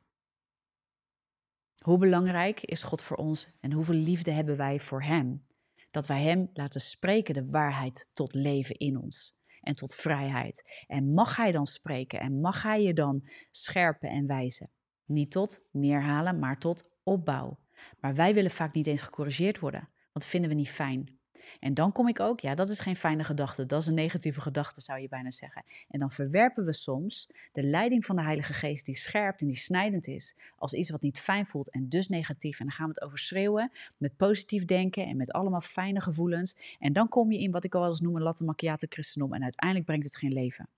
[1.83, 5.45] Hoe belangrijk is God voor ons en hoeveel liefde hebben wij voor Hem?
[5.91, 10.83] Dat wij Hem laten spreken de waarheid tot leven in ons en tot vrijheid.
[10.87, 14.71] En mag Hij dan spreken en mag Hij je dan scherpen en wijzen?
[15.05, 17.59] Niet tot neerhalen, maar tot opbouw.
[17.99, 21.19] Maar wij willen vaak niet eens gecorrigeerd worden, want dat vinden we niet fijn.
[21.59, 24.41] En dan kom ik ook, ja, dat is geen fijne gedachte, dat is een negatieve
[24.41, 25.63] gedachte, zou je bijna zeggen.
[25.89, 29.57] En dan verwerpen we soms de leiding van de Heilige Geest, die scherpt en die
[29.57, 32.59] snijdend is, als iets wat niet fijn voelt en dus negatief.
[32.59, 36.77] En dan gaan we het overschreeuwen met positief denken en met allemaal fijne gevoelens.
[36.79, 39.33] En dan kom je in wat ik al eens noem een latte macchiato christendom.
[39.33, 40.69] En uiteindelijk brengt het geen leven.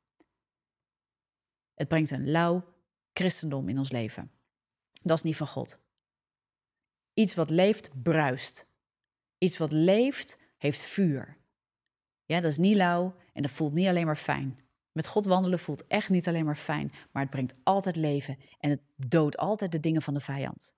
[1.74, 2.64] Het brengt een lauw
[3.14, 4.32] christendom in ons leven.
[5.02, 5.80] Dat is niet van God.
[7.14, 8.68] Iets wat leeft, bruist.
[9.38, 11.38] Iets wat leeft, heeft vuur.
[12.26, 14.60] Ja, dat is niet lauw en dat voelt niet alleen maar fijn.
[14.92, 18.70] Met God wandelen voelt echt niet alleen maar fijn, maar het brengt altijd leven en
[18.70, 20.76] het doodt altijd de dingen van de vijand.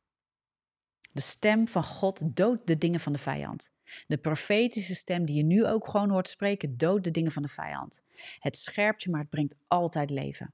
[1.11, 3.71] De stem van God doodt de dingen van de vijand.
[4.07, 7.47] De profetische stem die je nu ook gewoon hoort spreken, doodt de dingen van de
[7.47, 8.01] vijand.
[8.39, 10.53] Het scherpt je, maar het brengt altijd leven.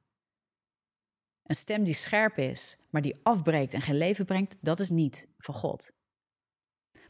[1.44, 5.28] Een stem die scherp is, maar die afbreekt en geen leven brengt, dat is niet
[5.38, 5.92] van God.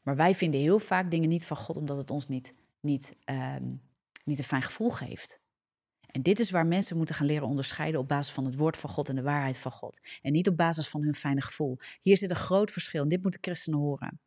[0.01, 3.65] Maar wij vinden heel vaak dingen niet van God omdat het ons niet, niet, ehm,
[4.23, 5.39] niet een fijn gevoel geeft.
[6.11, 8.89] En dit is waar mensen moeten gaan leren onderscheiden op basis van het woord van
[8.89, 9.99] God en de waarheid van God.
[10.21, 11.77] En niet op basis van hun fijne gevoel.
[12.01, 14.19] Hier zit een groot verschil en dit moeten christenen horen.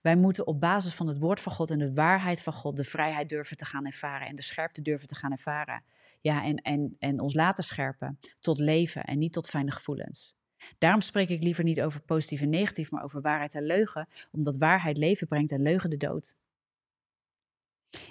[0.00, 2.84] Wij moeten op basis van het woord van God en de waarheid van God de
[2.84, 5.84] vrijheid durven te gaan ervaren en de scherpte durven te gaan ervaren.
[6.20, 10.36] Ja, en, en, en ons laten scherpen tot leven en niet tot fijne gevoelens.
[10.78, 14.56] Daarom spreek ik liever niet over positief en negatief, maar over waarheid en leugen, omdat
[14.56, 16.36] waarheid leven brengt en leugen de dood.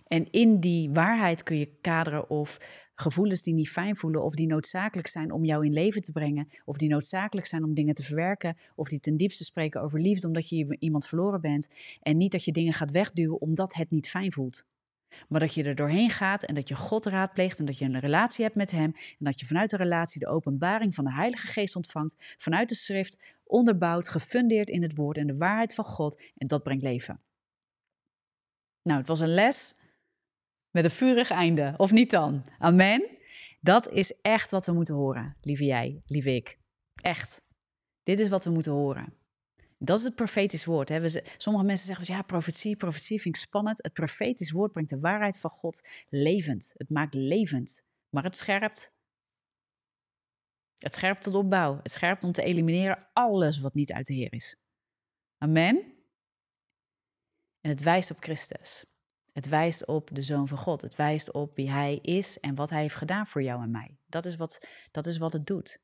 [0.07, 2.57] En in die waarheid kun je kaderen of
[2.95, 6.47] gevoelens die niet fijn voelen, of die noodzakelijk zijn om jou in leven te brengen,
[6.65, 10.27] of die noodzakelijk zijn om dingen te verwerken, of die ten diepste spreken over liefde
[10.27, 11.67] omdat je iemand verloren bent.
[12.01, 14.65] En niet dat je dingen gaat wegduwen omdat het niet fijn voelt.
[15.27, 17.99] Maar dat je er doorheen gaat en dat je God raadpleegt en dat je een
[17.99, 18.93] relatie hebt met Hem.
[18.95, 22.15] En dat je vanuit de relatie de openbaring van de Heilige Geest ontvangt.
[22.37, 26.21] Vanuit de schrift, onderbouwd, gefundeerd in het woord en de waarheid van God.
[26.37, 27.21] En dat brengt leven.
[28.83, 29.75] Nou, het was een les
[30.71, 31.73] met een vurig einde.
[31.77, 32.45] Of niet dan?
[32.59, 33.07] Amen.
[33.61, 36.59] Dat is echt wat we moeten horen, lieve jij, lieve ik.
[37.01, 37.41] Echt.
[38.03, 39.22] Dit is wat we moeten horen.
[39.83, 40.89] Dat is het profetisch woord.
[40.89, 41.07] Hè.
[41.37, 43.83] Sommige mensen zeggen, ja, profetie, profetie vind ik spannend.
[43.83, 46.73] Het profetisch woord brengt de waarheid van God levend.
[46.77, 48.93] Het maakt levend, maar het scherpt.
[50.77, 51.79] Het scherpt tot opbouw.
[51.81, 54.55] Het scherpt om te elimineren alles wat niet uit de Heer is.
[55.37, 55.75] Amen.
[57.61, 58.85] En het wijst op Christus.
[59.31, 60.81] Het wijst op de Zoon van God.
[60.81, 63.97] Het wijst op wie Hij is en wat Hij heeft gedaan voor jou en mij.
[64.05, 65.81] Dat is wat, dat is wat het doet.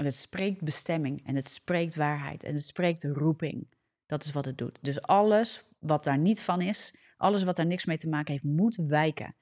[0.00, 3.68] En het spreekt bestemming en het spreekt waarheid en het spreekt roeping.
[4.06, 4.84] Dat is wat het doet.
[4.84, 8.44] Dus alles wat daar niet van is, alles wat daar niks mee te maken heeft,
[8.44, 9.34] moet wijken.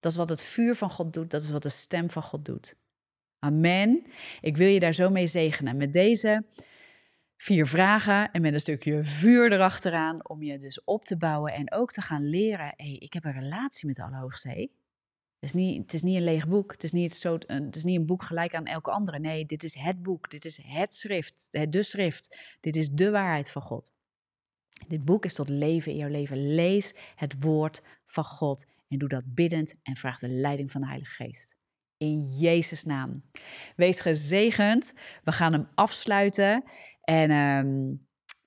[0.00, 2.44] Dat is wat het vuur van God doet, dat is wat de stem van God
[2.44, 2.76] doet.
[3.38, 4.02] Amen.
[4.40, 6.44] Ik wil je daar zo mee zegenen met deze
[7.36, 11.72] vier vragen en met een stukje vuur erachteraan om je dus op te bouwen en
[11.72, 12.72] ook te gaan leren.
[12.76, 14.70] hey, ik heb een relatie met de Allerhoogste.
[15.40, 16.72] Het is, niet, het is niet een leeg boek.
[16.72, 19.18] Het is niet, zo, het is niet een boek gelijk aan elke andere.
[19.18, 20.30] Nee, dit is het boek.
[20.30, 21.48] Dit is het schrift.
[21.70, 22.38] De schrift.
[22.60, 23.92] Dit is de waarheid van God.
[24.88, 26.54] Dit boek is tot leven in jouw leven.
[26.54, 30.86] Lees het woord van God en doe dat biddend en vraag de leiding van de
[30.86, 31.56] Heilige Geest.
[31.96, 33.22] In Jezus' naam.
[33.76, 34.92] Wees gezegend.
[35.24, 36.62] We gaan hem afsluiten.
[37.00, 37.94] En ehm,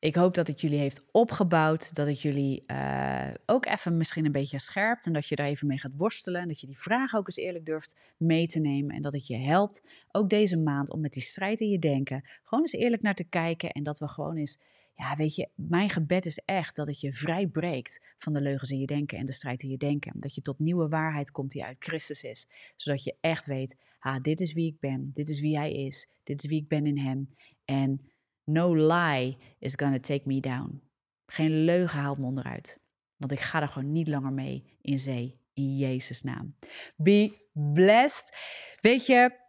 [0.02, 1.96] ik hoop dat het jullie heeft opgebouwd.
[1.96, 5.06] Dat het jullie uh, ook even misschien een beetje scherpt.
[5.06, 6.42] En dat je daar even mee gaat worstelen.
[6.42, 8.96] En dat je die vragen ook eens eerlijk durft mee te nemen.
[8.96, 12.24] En dat het je helpt, ook deze maand, om met die strijd in je denken.
[12.44, 13.72] gewoon eens eerlijk naar te kijken.
[13.72, 14.60] En dat we gewoon eens
[14.96, 18.72] ja, weet je, mijn gebed is echt dat het je vrij breekt van de leugens
[18.72, 20.14] in je denken en de strijd in je denken.
[20.16, 22.48] Dat je tot nieuwe waarheid komt die uit Christus is.
[22.76, 26.10] Zodat je echt weet, ah, dit is wie ik ben, dit is wie hij is,
[26.24, 27.36] dit is wie ik ben in hem.
[27.66, 28.11] En
[28.52, 30.82] no lie is gonna take me down.
[31.26, 32.80] Geen leugen haalt me onderuit.
[33.18, 35.40] Want ik ga er gewoon niet langer mee in zee.
[35.54, 36.56] In Jezus' naam.
[36.96, 38.38] Be blessed.
[38.82, 39.41] Weet je,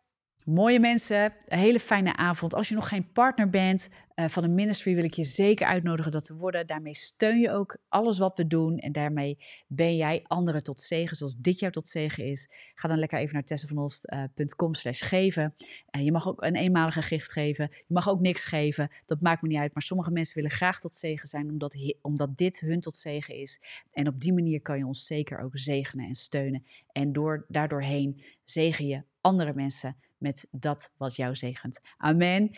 [0.44, 2.54] Mooie mensen, een hele fijne avond.
[2.54, 6.12] Als je nog geen partner bent uh, van een ministry, wil ik je zeker uitnodigen
[6.12, 6.66] dat te worden.
[6.66, 8.78] Daarmee steun je ook alles wat we doen.
[8.78, 12.50] En daarmee ben jij anderen tot zegen, zoals dit jaar tot zegen is.
[12.74, 15.54] Ga dan lekker even naar tessavanost.com slash geven.
[15.96, 17.68] Uh, je mag ook een eenmalige gift geven.
[17.70, 18.90] Je mag ook niks geven.
[19.06, 19.74] Dat maakt me niet uit.
[19.74, 23.60] Maar sommige mensen willen graag tot zegen zijn, omdat, omdat dit hun tot zegen is.
[23.92, 26.64] En op die manier kan je ons zeker ook zegenen en steunen.
[26.92, 31.80] En door, daardoorheen zegen je andere mensen met dat wat jou zegent.
[31.96, 32.50] Amen.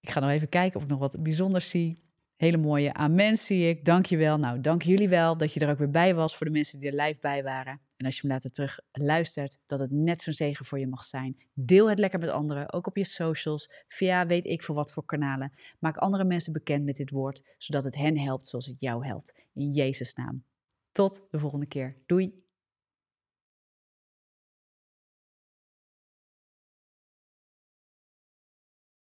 [0.00, 2.04] Ik ga nog even kijken of ik nog wat bijzonders zie.
[2.36, 3.84] Hele mooie amen zie ik.
[3.84, 4.38] Dank je wel.
[4.38, 6.90] Nou, dank jullie wel dat je er ook weer bij was voor de mensen die
[6.90, 7.80] er live bij waren.
[7.96, 11.04] En als je hem later terug luistert, dat het net zo'n zegen voor je mag
[11.04, 11.36] zijn.
[11.54, 15.04] Deel het lekker met anderen, ook op je socials, via weet ik veel wat voor
[15.04, 15.52] kanalen.
[15.78, 19.46] Maak andere mensen bekend met dit woord, zodat het hen helpt zoals het jou helpt.
[19.54, 20.44] In Jezus' naam.
[20.92, 21.96] Tot de volgende keer.
[22.06, 22.45] Doei.